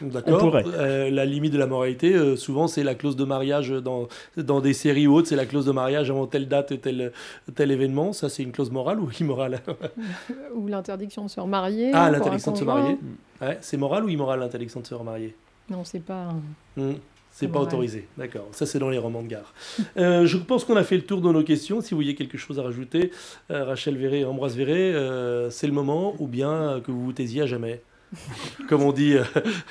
D'accord. 0.00 0.54
Euh, 0.54 1.10
la 1.10 1.24
limite 1.24 1.52
de 1.52 1.58
la 1.58 1.66
moralité, 1.66 2.14
euh, 2.14 2.36
souvent, 2.36 2.68
c'est 2.68 2.84
la 2.84 2.94
clause 2.94 3.16
de 3.16 3.24
mariage 3.24 3.70
dans, 3.70 4.06
dans 4.36 4.60
des 4.60 4.74
séries 4.74 5.08
hautes, 5.08 5.26
c'est 5.26 5.36
la 5.36 5.46
clause 5.46 5.66
de 5.66 5.72
mariage 5.72 6.10
avant 6.10 6.26
telle 6.26 6.46
date, 6.46 6.80
tel, 6.80 7.12
tel 7.54 7.70
événement. 7.70 8.12
Ça, 8.12 8.28
c'est 8.28 8.42
une 8.42 8.52
clause 8.52 8.70
morale 8.70 9.00
ou 9.00 9.10
immorale? 9.20 9.60
Ou 10.54 10.68
l'interdiction 10.68 11.24
de 11.24 11.30
se 11.30 11.40
remarier. 11.40 11.90
Ah, 11.92 12.10
l'interdiction 12.10 12.52
de 12.52 12.58
se 12.58 12.64
marier. 12.64 12.96
Ouais, 13.40 13.58
c'est 13.60 13.76
moral 13.76 14.04
ou 14.04 14.08
immoral 14.08 14.40
l'interdiction 14.40 14.80
de 14.80 14.86
se 14.86 14.94
remarier? 14.94 15.34
Non, 15.70 15.84
c'est 15.84 16.02
pas. 16.02 16.28
C'est 17.38 17.46
pas 17.46 17.60
autorisé, 17.60 18.08
d'accord. 18.16 18.48
Ça, 18.50 18.66
c'est 18.66 18.80
dans 18.80 18.90
les 18.90 18.98
romans 18.98 19.22
de 19.22 19.28
gare. 19.28 19.54
Euh, 19.96 20.26
je 20.26 20.36
pense 20.38 20.64
qu'on 20.64 20.74
a 20.74 20.82
fait 20.82 20.96
le 20.96 21.04
tour 21.04 21.20
de 21.20 21.30
nos 21.30 21.44
questions. 21.44 21.80
Si 21.80 21.90
vous 21.90 21.98
voyez 21.98 22.16
quelque 22.16 22.36
chose 22.36 22.58
à 22.58 22.64
rajouter, 22.64 23.12
euh, 23.52 23.64
Rachel 23.64 23.96
Verret, 23.96 24.24
Ambroise 24.24 24.56
Verret, 24.56 24.92
euh, 24.92 25.48
c'est 25.48 25.68
le 25.68 25.72
moment, 25.72 26.16
ou 26.18 26.26
bien 26.26 26.80
que 26.84 26.90
vous 26.90 27.04
vous 27.04 27.12
taisiez 27.12 27.42
à 27.42 27.46
jamais. 27.46 27.80
Comme 28.68 28.82
on 28.82 28.92
dit. 28.92 29.14
Euh, 29.14 29.24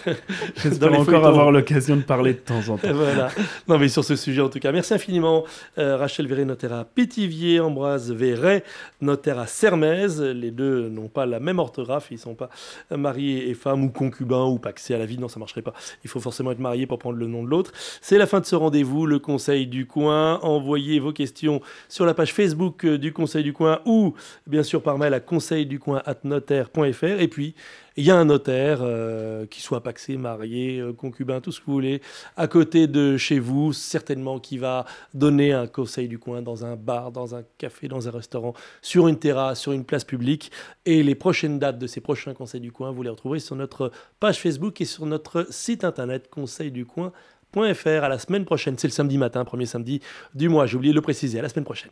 J'espère 0.56 1.00
encore 1.00 1.26
avoir 1.26 1.52
l'occasion 1.52 1.95
de 1.95 2.02
parler 2.02 2.34
de 2.34 2.39
temps 2.39 2.67
en 2.69 2.78
temps. 2.78 2.93
voilà. 2.93 3.30
Non, 3.67 3.78
mais 3.78 3.88
sur 3.88 4.04
ce 4.04 4.15
sujet, 4.15 4.41
en 4.41 4.50
tout 4.50 4.60
cas. 4.60 4.71
Merci 4.71 4.93
infiniment, 4.93 5.43
euh, 5.78 5.97
Rachel 5.97 6.28
Verret, 6.28 6.45
notaire 6.45 6.73
à 6.73 6.86
Pétivier, 6.86 7.60
Ambroise 7.60 8.12
Verret, 8.12 8.63
notaire 9.02 9.39
à 9.39 9.47
Sermez. 9.47 10.08
Les 10.34 10.52
deux 10.52 10.89
n'ont 10.89 11.10
pas 11.10 11.26
la 11.26 11.39
même 11.39 11.60
orthographe. 11.60 12.08
Ils 12.12 12.15
ne 12.15 12.19
sont 12.19 12.36
pas 12.36 12.50
mariés 12.91 13.50
et 13.50 13.54
femmes 13.54 13.84
ou 13.84 13.89
concubins 13.89 14.45
ou 14.45 14.60
paxés 14.60 14.93
à 14.93 14.97
la 14.97 15.06
vie. 15.06 15.17
Non, 15.17 15.28
ça 15.28 15.38
ne 15.38 15.41
marcherait 15.41 15.62
pas. 15.62 15.73
Il 16.04 16.10
faut 16.10 16.19
forcément 16.19 16.52
être 16.52 16.60
marié 16.60 16.88
pour 16.88 17.00
prendre 17.00 17.17
le 17.17 17.28
nom 17.28 17.43
de 17.43 17.50
l'autre. 17.50 17.71
C'est 18.02 18.17
la 18.17 18.28
fin 18.28 18.39
de 18.39 18.45
ce 18.45 18.56
rendez-vous. 18.56 19.06
Le 19.06 19.19
Conseil 19.19 19.67
du 19.67 19.86
Coin. 19.86 20.39
Envoyez 20.41 21.00
vos 21.00 21.12
questions 21.13 21.62
sur 21.89 22.06
la 22.06 22.13
page 22.13 22.34
Facebook 22.34 22.86
euh, 22.86 22.97
du 22.97 23.13
Conseil 23.13 23.43
du 23.43 23.54
Coin 23.54 23.80
ou, 23.86 24.13
bien 24.45 24.63
sûr, 24.63 24.82
par 24.82 24.97
mail 24.97 25.13
à 25.13 25.19
conseilducoin.notaire.fr. 25.19 27.04
Et 27.04 27.28
puis, 27.28 27.56
il 27.97 28.05
y 28.05 28.12
a 28.12 28.15
un 28.15 28.25
notaire, 28.25 28.79
euh, 28.81 29.47
qui 29.47 29.62
soit 29.62 29.81
paxé, 29.81 30.17
marié, 30.17 30.79
euh, 30.79 30.93
concubin, 30.93 31.41
tout 31.41 31.51
ce 31.51 31.60
que 31.60 31.65
vous 31.65 31.73
voulez, 31.73 32.01
à 32.36 32.47
côté 32.47 32.86
de 32.86 33.17
chez 33.17 33.39
vous, 33.39 33.73
certainement 33.73 34.39
qui 34.39 34.60
va 34.60 34.86
donner 35.15 35.51
un 35.51 35.65
conseil 35.65 36.07
du 36.07 36.19
coin 36.19 36.43
dans 36.43 36.63
un 36.63 36.75
bar, 36.75 37.12
dans 37.12 37.33
un 37.33 37.41
café, 37.57 37.88
dans 37.88 38.07
un 38.07 38.12
restaurant, 38.12 38.53
sur 38.83 39.07
une 39.07 39.17
terrasse, 39.17 39.60
sur 39.60 39.71
une 39.71 39.83
place 39.83 40.03
publique. 40.03 40.51
Et 40.86 41.01
les 41.01 41.15
prochaines 41.15 41.57
dates 41.57 41.79
de 41.79 41.88
ces 41.88 41.99
prochains 41.99 42.36
conseils 42.36 42.62
du 42.62 42.71
coin, 42.71 42.91
vous 42.91 43.01
les 43.01 43.10
retrouverez 43.10 43.39
sur 43.39 43.55
notre 43.55 43.91
page 44.19 44.39
Facebook 44.39 44.79
et 44.79 44.86
sur 44.86 45.07
notre 45.07 45.47
site 45.51 45.83
internet 45.83 46.29
conseilducoin.fr. 46.29 47.88
À 47.88 48.10
la 48.10 48.19
semaine 48.19 48.45
prochaine, 48.45 48.77
c'est 48.77 48.88
le 48.88 48.93
samedi 48.93 49.17
matin, 49.17 49.43
premier 49.43 49.65
samedi 49.65 50.01
du 50.36 50.49
mois. 50.49 50.67
J'ai 50.67 50.77
oublié 50.77 50.93
de 50.93 50.97
le 50.97 51.01
préciser. 51.01 51.39
À 51.39 51.41
la 51.41 51.49
semaine 51.49 51.65
prochaine. 51.65 51.91